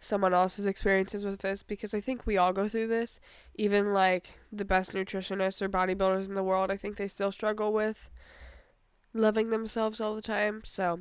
someone 0.00 0.34
else's 0.34 0.66
experiences 0.66 1.24
with 1.24 1.40
this 1.40 1.62
because 1.62 1.94
I 1.94 2.00
think 2.00 2.26
we 2.26 2.36
all 2.36 2.52
go 2.52 2.68
through 2.68 2.88
this. 2.88 3.20
Even 3.54 3.92
like 3.92 4.34
the 4.52 4.64
best 4.64 4.92
nutritionists 4.92 5.62
or 5.62 5.68
bodybuilders 5.68 6.28
in 6.28 6.34
the 6.34 6.42
world, 6.42 6.70
I 6.70 6.76
think 6.76 6.96
they 6.96 7.08
still 7.08 7.32
struggle 7.32 7.72
with 7.72 8.10
loving 9.14 9.50
themselves 9.50 10.00
all 10.00 10.14
the 10.14 10.22
time. 10.22 10.62
So 10.64 11.00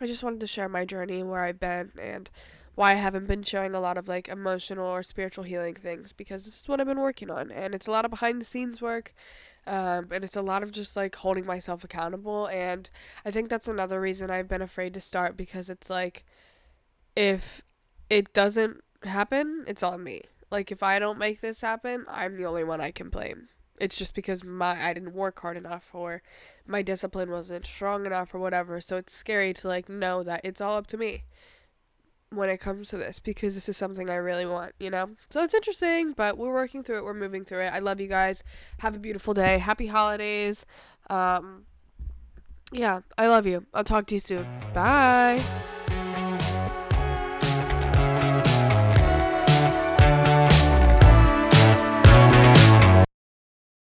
I 0.00 0.06
just 0.06 0.22
wanted 0.22 0.40
to 0.40 0.46
share 0.46 0.68
my 0.68 0.84
journey 0.84 1.22
where 1.22 1.44
I've 1.44 1.60
been 1.60 1.90
and 2.00 2.30
why 2.74 2.92
I 2.92 2.94
haven't 2.94 3.28
been 3.28 3.42
showing 3.42 3.74
a 3.74 3.80
lot 3.80 3.96
of 3.96 4.08
like 4.08 4.28
emotional 4.28 4.86
or 4.86 5.02
spiritual 5.02 5.44
healing 5.44 5.74
things 5.74 6.12
because 6.12 6.44
this 6.44 6.60
is 6.60 6.68
what 6.68 6.80
I've 6.80 6.86
been 6.86 7.00
working 7.00 7.30
on 7.30 7.50
and 7.50 7.74
it's 7.74 7.86
a 7.86 7.90
lot 7.90 8.04
of 8.04 8.10
behind 8.10 8.40
the 8.40 8.44
scenes 8.44 8.82
work 8.82 9.14
um, 9.66 10.08
and 10.10 10.24
it's 10.24 10.36
a 10.36 10.42
lot 10.42 10.62
of 10.62 10.72
just 10.72 10.96
like 10.96 11.14
holding 11.14 11.46
myself 11.46 11.84
accountable 11.84 12.46
and 12.46 12.90
I 13.24 13.30
think 13.30 13.48
that's 13.48 13.68
another 13.68 14.00
reason 14.00 14.30
I've 14.30 14.48
been 14.48 14.62
afraid 14.62 14.92
to 14.94 15.00
start 15.00 15.36
because 15.36 15.70
it's 15.70 15.88
like 15.88 16.24
if 17.14 17.62
it 18.10 18.32
doesn't 18.32 18.82
happen 19.04 19.64
it's 19.68 19.82
on 19.82 20.02
me 20.02 20.22
like 20.50 20.72
if 20.72 20.82
I 20.82 20.98
don't 20.98 21.18
make 21.18 21.40
this 21.40 21.60
happen 21.60 22.04
I'm 22.08 22.36
the 22.36 22.46
only 22.46 22.64
one 22.64 22.80
I 22.80 22.90
can 22.90 23.08
blame 23.08 23.48
it's 23.80 23.96
just 23.96 24.14
because 24.14 24.44
my 24.44 24.82
I 24.82 24.94
didn't 24.94 25.14
work 25.14 25.40
hard 25.40 25.56
enough 25.56 25.90
or 25.92 26.22
my 26.66 26.82
discipline 26.82 27.30
wasn't 27.30 27.66
strong 27.66 28.06
enough 28.06 28.34
or 28.34 28.38
whatever 28.38 28.80
so 28.80 28.96
it's 28.96 29.12
scary 29.12 29.52
to 29.54 29.68
like 29.68 29.88
know 29.88 30.22
that 30.22 30.40
it's 30.44 30.60
all 30.60 30.76
up 30.76 30.86
to 30.88 30.96
me 30.96 31.24
when 32.36 32.48
it 32.48 32.58
comes 32.58 32.88
to 32.88 32.96
this 32.96 33.18
because 33.18 33.54
this 33.54 33.68
is 33.68 33.76
something 33.76 34.10
I 34.10 34.16
really 34.16 34.46
want, 34.46 34.72
you 34.78 34.90
know? 34.90 35.10
So 35.28 35.42
it's 35.42 35.54
interesting, 35.54 36.12
but 36.12 36.36
we're 36.36 36.52
working 36.52 36.82
through 36.82 36.98
it. 36.98 37.04
We're 37.04 37.14
moving 37.14 37.44
through 37.44 37.60
it. 37.60 37.68
I 37.68 37.78
love 37.78 38.00
you 38.00 38.08
guys. 38.08 38.42
Have 38.78 38.94
a 38.94 38.98
beautiful 38.98 39.34
day. 39.34 39.58
Happy 39.58 39.86
holidays. 39.86 40.66
Um, 41.08 41.66
yeah, 42.72 43.00
I 43.16 43.28
love 43.28 43.46
you. 43.46 43.66
I'll 43.72 43.84
talk 43.84 44.06
to 44.06 44.14
you 44.14 44.20
soon. 44.20 44.46
Bye. 44.72 45.42